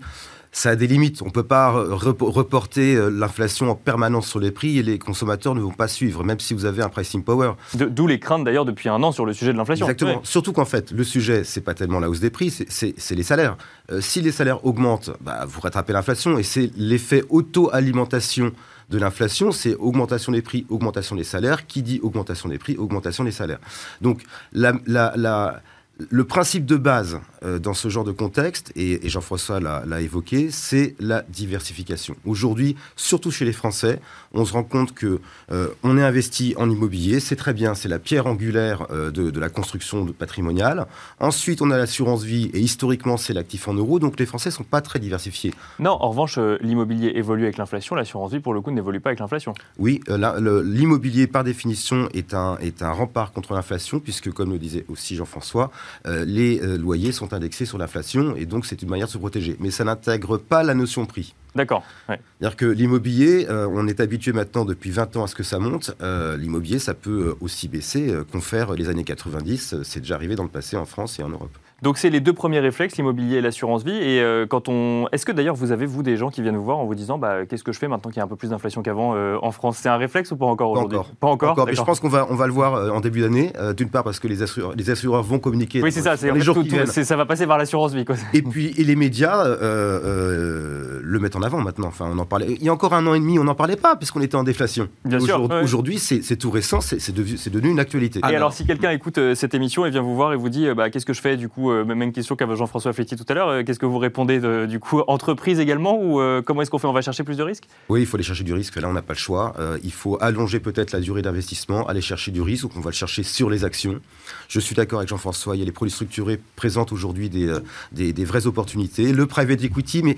ça 0.52 0.72
a 0.72 0.76
des 0.76 0.88
limites. 0.88 1.22
On 1.22 1.26
ne 1.26 1.32
peut 1.32 1.44
pas 1.44 1.70
reporter 1.72 2.96
euh, 2.96 3.10
l'inflation 3.10 3.70
en 3.70 3.76
permanence 3.76 4.28
sur 4.28 4.40
les 4.40 4.52
prix 4.52 4.80
et 4.80 4.84
les 4.84 4.98
consommateurs 4.98 5.56
ne 5.56 5.62
vont 5.62 5.72
pas 5.72 5.88
suivre, 5.88 6.24
même 6.24 6.40
si 6.40 6.54
vous 6.54 6.66
avez 6.66 6.82
un 6.82 6.90
pricing 6.90 7.24
power. 7.24 7.52
D'où 7.76 8.08
les 8.08 8.20
craintes 8.20 8.44
d'ailleurs 8.44 8.66
depuis 8.66 8.90
un 8.90 9.02
an 9.04 9.12
sur 9.12 9.26
le 9.26 9.34
sujet 9.34 9.54
de 9.54 9.58
l'inflation. 9.58 9.86
Exactement. 9.86 10.22
Surtout 10.24 10.54
qu'en 10.54 10.66
fait, 10.66 10.92
le 10.92 11.04
sujet, 11.04 11.44
c'est 11.44 11.62
pas 11.62 11.74
tellement 11.74 12.00
la 12.00 12.10
hausse 12.10 12.20
des 12.20 12.30
prix, 12.30 12.52
c'est 12.52 13.16
les 13.16 13.24
salaires. 13.24 13.58
Euh, 13.92 14.02
si 14.02 14.22
les 14.22 14.32
salaires 14.32 14.66
augmentent, 14.66 15.12
bah, 15.22 15.46
vous 15.48 15.62
rattrapez 15.62 15.94
l'inflation 15.94 16.38
et 16.38 16.44
c'est 16.44 16.72
l'effet 16.76 17.24
auto-alimentation 17.30 18.52
de 18.90 18.98
l'inflation, 18.98 19.52
c'est 19.52 19.76
augmentation 19.76 20.32
des 20.32 20.42
prix, 20.42 20.66
augmentation 20.70 21.16
des 21.16 21.24
salaires. 21.24 21.68
Qui 21.68 21.84
dit 21.84 22.00
augmentation 22.02 22.50
des 22.50 22.58
prix, 22.58 22.76
augmentation 22.78 23.24
des 23.24 23.32
salaires. 23.32 23.60
Donc 24.02 24.24
la, 24.52 24.74
la, 24.88 25.14
la 25.16 25.62
le 26.10 26.24
principe 26.24 26.66
de 26.66 26.78
base 26.78 27.20
euh, 27.44 27.60
dans 27.60 27.74
ce 27.74 27.90
genre 27.90 28.04
de 28.04 28.12
contexte, 28.12 28.72
et, 28.76 29.00
Jean-François 29.10 29.60
l'a 29.60 30.02
évoqué, 30.02 30.50
c'est 30.52 30.96
la 31.00 31.24
diversification. 31.24 32.16
Aujourd'hui, 32.26 32.76
surtout 32.96 33.32
chez 33.32 33.46
les 33.46 33.54
Français, 33.54 34.00
on 34.34 34.46
se 34.46 34.54
rend 34.54 34.64
compte 34.64 34.94
que 34.94 35.20
euh, 35.52 35.68
on 35.84 35.98
est 35.98 36.04
investi 36.04 36.54
en 36.58 36.70
immobilier, 36.70 37.20
c'est 37.20 37.36
très 37.36 37.54
bien, 37.54 37.76
c'est 37.76 37.90
la 37.90 38.00
pierre 38.00 38.28
angulaire 38.28 38.88
euh, 38.92 39.12
de, 39.12 39.40
la 39.40 39.50
construction 39.50 40.06
patrimoniale. 40.08 40.86
Ensuite, 41.20 41.62
on 41.62 41.72
a 41.72 41.78
l'assurance 41.78 42.24
vie, 42.24 42.50
et 42.54 42.60
historiquement, 42.60 43.18
c'est 43.18 43.34
l'actif 43.34 43.68
en 43.68 43.74
euros, 43.74 44.00
donc 44.00 44.20
les 44.20 44.26
Français 44.26 44.50
ne 44.50 44.54
sont 44.56 44.64
pas 44.64 44.82
très 44.82 45.00
diversifiés. 45.00 45.54
Non, 45.80 45.92
en 45.92 46.10
revanche, 46.10 46.38
l'immobilier 46.62 47.14
évolue 47.16 47.44
avec 47.44 47.58
l'inflation, 47.58 47.96
l'assurance 47.96 48.32
vie, 48.32 48.40
pour 48.40 48.54
le 48.54 48.62
coup, 48.62 48.72
n'évolue 48.72 49.00
pas 49.00 49.10
avec 49.10 49.20
l'inflation. 49.20 49.54
Oui, 49.78 50.02
l'immobilier, 50.08 51.28
par 51.28 51.44
définition, 51.44 52.10
est 52.14 52.34
un, 52.34 52.58
est 52.58 52.82
un 52.82 52.92
rempart 52.92 53.32
contre 53.32 53.54
l'inflation, 53.54 54.00
puisque, 54.00 54.32
comme 54.32 54.52
le 54.52 54.60
disait 54.60 54.86
aussi 54.90 55.16
Jean-François, 55.16 55.72
euh, 56.06 56.26
les 56.26 56.62
euh, 56.62 56.78
loyers 56.78 57.12
sont 57.12 57.34
indexés 57.34 57.66
sur 57.66 57.78
l'inflation 57.78 58.36
et 58.36 58.46
donc 58.46 58.66
c'est 58.66 58.82
une 58.82 58.90
manière 58.90 59.08
de 59.08 59.12
se 59.12 59.18
protéger. 59.18 59.56
Mais 59.60 59.72
ça 59.72 59.84
n'intègre 59.84 60.38
pas 60.38 60.64
la 60.64 60.74
notion 60.74 61.06
prix. 61.06 61.36
D'accord. 61.56 61.84
C'est-à-dire 62.08 62.56
que 62.56 62.66
l'immobilier, 62.66 63.48
euh, 63.50 63.68
on 63.72 63.88
est 63.88 64.00
habitué 64.00 64.34
maintenant 64.34 64.66
depuis 64.66 64.92
20 64.92 65.18
ans 65.18 65.24
à 65.24 65.28
ce 65.28 65.36
que 65.36 65.44
ça 65.44 65.60
monte. 65.60 65.96
l'immobilier, 66.38 66.80
ça 66.80 66.94
peut 66.94 67.36
aussi 67.42 67.68
baisser, 67.68 68.14
confère 68.32 68.74
les 68.74 68.90
années 68.90 69.04
90. 69.04 69.84
C'est 69.84 70.02
déjà 70.02 70.16
arrivé 70.16 70.36
dans 70.36 70.44
le 70.44 70.50
passé 70.50 70.78
en 70.78 70.86
France 70.86 71.20
et 71.20 71.24
en 71.24 71.30
Europe. 71.30 71.58
Donc 71.82 71.98
c'est 71.98 72.10
les 72.10 72.20
deux 72.20 72.34
premiers 72.34 72.60
réflexes, 72.60 72.98
l'immobilier 72.98 73.38
et 73.38 73.42
l'assurance 73.42 73.84
vie. 73.84 73.96
Et 73.96 74.22
euh, 74.22 74.46
quand 74.46 74.68
on, 74.68 75.08
est-ce 75.12 75.26
que 75.26 75.32
d'ailleurs 75.32 75.56
vous 75.56 75.72
avez 75.72 75.86
vous 75.86 76.04
des 76.04 76.18
gens 76.18 76.30
qui 76.30 76.42
viennent 76.42 76.58
vous 76.58 76.64
voir 76.64 76.80
en 76.80 76.86
vous 76.86 76.96
disant, 76.96 77.18
bah, 77.18 77.46
qu'est-ce 77.46 77.64
que 77.64 77.72
je 77.72 77.80
fais 77.80 77.88
maintenant 77.88 78.10
qu'il 78.10 78.18
y 78.18 78.22
a 78.22 78.26
un 78.26 78.28
peu 78.28 78.36
plus 78.36 78.50
d'inflation 78.50 78.82
qu'avant 78.82 79.14
euh, 79.16 79.38
en 79.42 79.52
France? 79.52 79.78
C'est 79.78 79.90
un 79.90 79.98
réflexe 79.98 80.32
ou 80.32 80.38
pas 80.38 80.46
encore 80.46 80.72
aujourd'hui? 80.72 80.98
Pas 81.20 81.28
encore. 81.28 81.56
Pas 81.56 81.62
encore? 81.62 81.74
je 81.74 81.82
pense 81.82 82.00
qu'on 82.00 82.10
va, 82.10 82.28
on 82.30 82.36
va 82.36 82.48
le 82.48 82.54
voir 82.54 82.76
euh, 82.76 82.90
en 82.90 83.00
début 83.00 83.22
d'année. 83.22 83.54
D'une 83.76 83.90
part 83.90 84.04
parce 84.04 84.20
que 84.20 84.28
les 84.28 84.42
assureurs, 84.42 84.74
les 84.76 84.90
assureurs 84.90 85.24
vont 85.24 85.40
communiquer. 85.40 85.82
Oui, 85.82 85.92
c'est 85.92 86.02
ça. 86.02 86.18
C'est 86.18 86.32
les 86.32 86.42
jours 86.42 86.58
qui 86.62 86.72
Ça 87.04 87.16
va 87.16 87.26
passer 87.26 87.48
par 87.48 87.58
l'assurance 87.58 87.94
vie. 87.94 88.06
Quoi. 88.06 88.16
Et 88.34 88.42
puis 88.42 88.74
et 88.78 88.84
les 88.84 88.96
médias 88.96 89.44
le 89.46 91.20
mettent 91.20 91.36
en 91.36 91.42
avant 91.42 91.60
maintenant. 91.60 91.88
Enfin, 91.88 92.10
on 92.12 92.18
en 92.18 92.26
parlait. 92.26 92.58
Il 92.60 92.64
y 92.64 92.70
a 92.70 92.74
encore 92.74 92.94
un 92.94 93.06
an 93.08 93.14
et 93.14 93.20
demi, 93.20 93.40
on 93.40 93.44
n'en 93.44 93.56
parlait 93.56 93.76
pas 93.76 93.96
puisqu'on 93.96 94.22
était 94.22 94.36
en 94.36 94.44
déflation. 94.44 94.88
Bien 95.06 95.20
sûr. 95.20 95.50
Aujourd'hui, 95.64 96.00
c'est 96.00 96.38
tout 96.38 96.52
récent. 96.52 96.82
C'est 96.82 97.14
devenu, 97.14 97.38
devenu, 97.52 97.70
une 97.70 97.80
actualité. 97.80 98.20
Et 98.30 98.36
alors, 98.36 98.54
si 98.54 98.66
quelqu'un 98.66 98.92
écoute 98.92 99.20
cette 99.36 99.54
émission 99.54 99.86
et 99.86 99.90
vient 99.90 100.02
vous 100.02 100.16
voir 100.16 100.34
et 100.34 100.36
vous 100.36 100.50
dit, 100.50 100.68
bah, 100.74 100.90
qu'est-ce 100.90 101.06
que 101.06 101.14
je 101.14 101.22
fais 101.22 101.38
du 101.38 101.50
coup, 101.50 101.69
même 101.70 102.12
question 102.12 102.36
qu'à 102.36 102.46
Jean-François 102.54 102.94
Fletti 102.94 103.16
tout 103.16 103.26
à 103.28 103.34
l'heure. 103.34 103.50
Euh, 103.50 103.64
qu'est-ce 103.64 103.80
que 103.80 103.86
vous 103.86 103.98
répondez 103.98 104.40
du 104.68 104.80
coup 104.80 105.02
Entreprise 105.08 105.60
également 105.60 105.98
ou 106.02 106.20
euh, 106.20 106.42
comment 106.42 106.62
est-ce 106.62 106.70
qu'on 106.70 106.80
fait 106.80 106.88
On 106.88 106.94
va 106.94 107.02
chercher 107.02 107.24
plus 107.24 107.38
de 107.38 107.44
risques? 107.44 107.66
Oui, 107.90 108.02
il 108.02 108.06
faut 108.06 108.18
aller 108.18 108.24
chercher 108.24 108.44
du 108.44 108.54
risque. 108.54 108.76
Là, 108.76 108.90
on 108.90 108.94
n'a 108.94 109.02
pas 109.02 109.14
le 109.14 109.20
choix. 109.20 109.54
Euh, 109.60 109.78
il 109.84 109.92
faut 109.92 110.18
allonger 110.22 110.60
peut-être 110.60 110.92
la 110.92 111.00
durée 111.00 111.22
d'investissement, 111.22 111.88
aller 111.88 112.02
chercher 112.02 112.32
du 112.32 112.42
risque. 112.42 112.64
Donc, 112.64 112.74
on 112.76 112.82
va 112.82 112.90
le 112.90 112.96
chercher 112.96 113.24
sur 113.24 113.50
les 113.50 113.64
actions. 113.64 114.00
Je 114.48 114.60
suis 114.60 114.76
d'accord 114.76 115.00
avec 115.00 115.10
Jean-François. 115.10 115.56
Il 115.56 115.60
y 115.60 115.62
a 115.62 115.66
les 115.66 115.72
produits 115.72 115.94
structurés 115.94 116.40
présentent 116.56 116.92
aujourd'hui 116.92 117.30
des, 117.30 117.54
des, 117.92 118.26
vraies 118.26 118.48
opportunités. 118.48 119.12
Le 119.12 119.26
private 119.26 119.64
equity, 119.64 120.04
mais 120.04 120.16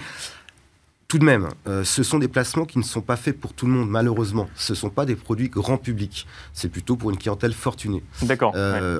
tout 1.12 1.20
de 1.20 1.26
même, 1.26 1.50
ce 1.84 2.04
sont 2.04 2.20
des 2.20 2.30
placements 2.30 2.64
qui 2.64 2.78
ne 2.78 2.86
sont 2.86 3.02
pas 3.02 3.18
faits 3.18 3.38
pour 3.38 3.52
tout 3.52 3.66
le 3.66 3.74
monde, 3.74 3.90
malheureusement. 3.90 4.48
Ce 4.56 4.72
ne 4.72 4.78
sont 4.78 4.90
pas 4.90 5.06
des 5.06 5.18
produits 5.18 5.50
grand 5.50 5.76
public. 5.76 6.26
C'est 6.54 6.70
plutôt 6.70 6.96
pour 6.96 7.10
une 7.10 7.18
clientèle 7.18 7.52
fortunée. 7.52 8.02
D'accord. 8.22 8.56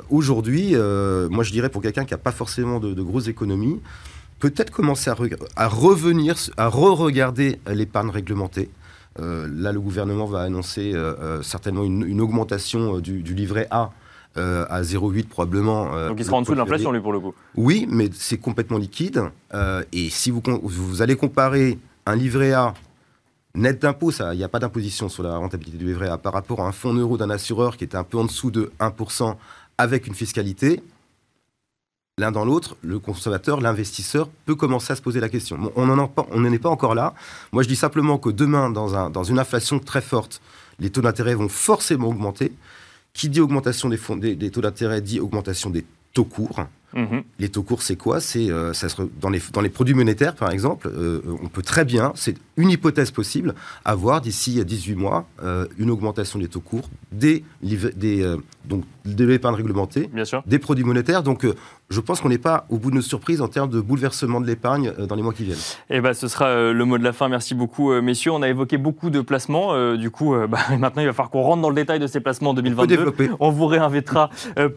Aujourd'hui, 0.10 0.76
moi 0.76 1.46
je 1.46 1.52
dirais 1.54 1.70
pour 1.70 1.82
quelqu'un 1.82 2.04
qui 2.04 2.14
n'a 2.14 2.18
pas 2.18 2.34
forcément 2.34 2.82
de, 2.82 3.02
grosses 3.02 3.30
économies, 3.30 3.80
peut-être 4.40 4.72
commencer 4.72 5.10
à, 5.10 5.68
revenir, 5.70 6.36
à 6.58 6.68
re-regarder 6.68 7.62
l'épargne 7.68 8.10
réglementée. 8.10 8.70
là, 9.18 9.72
le 9.72 9.80
gouvernement 9.80 10.26
va 10.26 10.42
annoncer 10.42 10.94
certainement 11.44 11.86
une, 11.86 12.20
augmentation 12.20 13.00
du, 13.00 13.22
livret 13.22 13.68
A 13.72 13.92
à 14.36 14.82
0,8 14.82 15.28
probablement. 15.30 16.10
Donc 16.10 16.20
il 16.20 16.26
sera 16.26 16.36
en 16.36 16.42
dessous 16.42 16.52
de 16.52 16.58
l'inflation, 16.58 16.92
lui, 16.92 17.00
pour 17.00 17.14
le 17.14 17.22
coup. 17.22 17.34
Oui, 17.56 17.88
mais 17.90 18.10
c'est 18.12 18.38
complètement 18.38 18.80
liquide. 18.80 19.22
et 19.94 20.10
si 20.10 20.30
vous, 20.30 20.42
vous 20.62 21.02
allez 21.02 21.16
comparer 21.16 21.80
un 22.12 22.16
livret 22.16 22.52
A 22.52 22.74
net 23.56 23.82
d'impôt, 23.82 24.12
il 24.12 24.38
n'y 24.38 24.44
a 24.44 24.50
pas 24.50 24.60
d'imposition 24.60 25.10
sur 25.10 25.24
la 25.24 25.38
rentabilité 25.38 25.78
du 25.78 25.86
livret 25.86 26.10
A 26.10 26.18
par 26.18 26.34
rapport 26.34 26.62
à 26.62 26.68
un 26.68 26.72
fonds 26.72 26.94
euro 26.94 27.18
d'un 27.18 27.30
assureur 27.30 27.78
qui 27.78 27.86
était 27.86 27.98
un 27.98 28.04
peu 28.04 28.18
en 28.18 28.26
dessous 28.26 28.52
de 28.52 28.72
1% 28.80 29.36
avec 29.78 30.08
une 30.08 30.14
fiscalité, 30.14 30.84
l'un 32.18 32.32
dans 32.32 32.46
l'autre, 32.46 32.76
le 32.82 33.00
consommateur, 33.00 33.62
l'investisseur 33.62 34.30
peut 34.46 34.56
commencer 34.56 34.94
à 34.94 34.96
se 34.96 35.02
poser 35.02 35.20
la 35.20 35.30
question. 35.30 35.72
on 35.76 35.86
n'en 35.86 36.52
est 36.52 36.60
pas 36.60 36.70
encore 36.70 36.96
là. 36.96 37.14
Moi, 37.52 37.64
je 37.64 37.68
dis 37.68 37.76
simplement 37.76 38.18
que 38.18 38.30
demain, 38.30 38.70
dans, 38.70 38.96
un, 38.96 39.10
dans 39.10 39.24
une 39.24 39.40
inflation 39.40 39.80
très 39.80 40.02
forte, 40.02 40.42
les 40.80 40.90
taux 40.90 41.02
d'intérêt 41.02 41.34
vont 41.34 41.50
forcément 41.50 42.10
augmenter. 42.10 42.54
Qui 43.14 43.28
dit 43.28 43.42
augmentation 43.42 43.90
des, 43.90 44.36
des 44.36 44.52
taux 44.52 44.62
d'intérêt 44.62 45.02
dit 45.02 45.20
augmentation 45.20 45.70
des 45.70 45.86
taux 46.14 46.24
courts. 46.24 46.66
Mhm. 46.94 47.24
Les 47.40 47.50
taux 47.50 47.64
courts, 47.64 47.82
c'est 47.82 47.96
quoi? 47.96 48.20
C'est 48.20 48.50
euh, 48.50 48.74
dans, 49.20 49.30
les, 49.30 49.42
dans 49.54 49.62
les 49.62 49.70
produits 49.70 49.94
monétaires, 49.94 50.36
par 50.36 50.52
exemple, 50.52 50.90
euh, 50.94 51.22
on 51.42 51.48
peut 51.48 51.62
très 51.62 51.86
bien, 51.86 52.12
c'est 52.16 52.36
une 52.58 52.70
hypothèse 52.70 53.12
possible, 53.12 53.56
avoir 53.86 54.22
d'ici 54.22 54.64
18 54.64 54.96
mois 54.96 55.26
euh, 55.44 55.66
une 55.78 55.90
augmentation 55.90 56.40
des 56.40 56.48
taux 56.48 56.60
courts, 56.60 56.90
des, 57.12 57.44
des, 57.62 58.36
donc, 58.66 58.84
de 59.06 59.26
l'épargne 59.26 59.56
réglementée, 59.56 60.10
des 60.46 60.60
produits 60.60 60.84
monétaires. 60.84 61.24
Donc, 61.24 61.46
je 61.90 62.00
pense 62.00 62.22
qu'on 62.22 62.30
n'est 62.30 62.38
pas 62.38 62.66
au 62.70 62.78
bout 62.78 62.90
de 62.92 62.96
nos 62.96 63.02
surprises 63.02 63.42
en 63.42 63.48
termes 63.48 63.70
de 63.70 63.82
bouleversement 63.82 64.40
de 64.40 64.48
l'épargne 64.48 64.94
dans 65.08 65.16
les 65.16 65.24
mois 65.24 65.34
qui 65.34 65.44
viennent. 65.44 65.58
Et 65.90 65.98
eh 65.98 66.02
ben, 66.02 66.14
ce 66.14 66.28
sera 66.28 66.72
le 66.72 66.86
mot 66.86 66.98
de 66.98 67.04
la 67.04 67.12
fin. 67.12 67.28
Merci 67.28 67.56
beaucoup, 67.56 67.92
messieurs. 68.02 68.32
On 68.32 68.42
a 68.42 68.50
évoqué 68.50 68.78
beaucoup 68.78 69.10
de 69.10 69.22
placements. 69.22 69.96
du 69.96 70.10
coup, 70.12 70.36
bah, 70.50 70.60
maintenant, 70.78 71.02
il 71.02 71.08
va 71.08 71.14
falloir 71.14 71.32
qu'on 71.32 71.42
rentre 71.42 71.62
dans 71.62 71.70
le 71.70 71.76
détail 71.76 72.00
de 72.00 72.08
ces 72.08 72.20
placements 72.20 72.52
en 72.52 72.54
2022. 72.54 73.14
On, 73.40 73.48
on 73.48 73.50
vous 73.50 73.66
réinvitera 73.66 74.30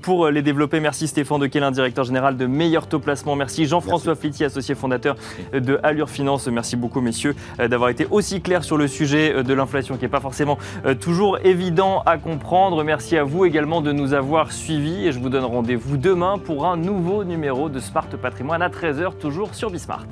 pour 0.02 0.28
les 0.28 0.42
développer. 0.42 0.80
Merci 0.80 1.06
Stéphane 1.06 1.40
de 1.40 1.46
Quélin, 1.46 1.70
directeur 2.04 2.14
général 2.14 2.36
de 2.36 2.46
Meilleur 2.46 2.86
Taux 2.86 2.98
Placement. 2.98 3.36
Merci 3.36 3.66
Jean-François 3.66 4.14
Flitti, 4.14 4.44
associé 4.44 4.74
fondateur 4.74 5.16
de 5.52 5.80
Allure 5.82 6.08
Finance. 6.08 6.46
Merci 6.48 6.76
beaucoup, 6.76 7.00
messieurs, 7.00 7.34
euh, 7.60 7.68
d'avoir 7.68 7.90
été 7.90 8.06
aussi 8.10 8.40
clairs 8.40 8.64
sur 8.64 8.76
le 8.76 8.86
sujet 8.86 9.32
euh, 9.34 9.42
de 9.42 9.54
l'inflation 9.54 9.96
qui 9.96 10.02
n'est 10.02 10.08
pas 10.08 10.20
forcément 10.20 10.58
euh, 10.86 10.94
toujours 10.94 11.38
évident 11.44 12.02
à 12.06 12.18
comprendre. 12.18 12.84
Merci 12.84 13.16
à 13.16 13.24
vous 13.24 13.44
également 13.44 13.80
de 13.80 13.92
nous 13.92 14.14
avoir 14.14 14.52
suivis 14.52 15.06
et 15.06 15.12
je 15.12 15.18
vous 15.18 15.28
donne 15.28 15.44
rendez-vous 15.44 15.96
demain 15.96 16.38
pour 16.38 16.66
un 16.66 16.76
nouveau 16.76 17.24
numéro 17.24 17.68
de 17.68 17.80
Smart 17.80 18.08
Patrimoine 18.20 18.62
à 18.62 18.68
13h, 18.68 19.18
toujours 19.18 19.54
sur 19.54 19.70
Bismart. 19.70 20.06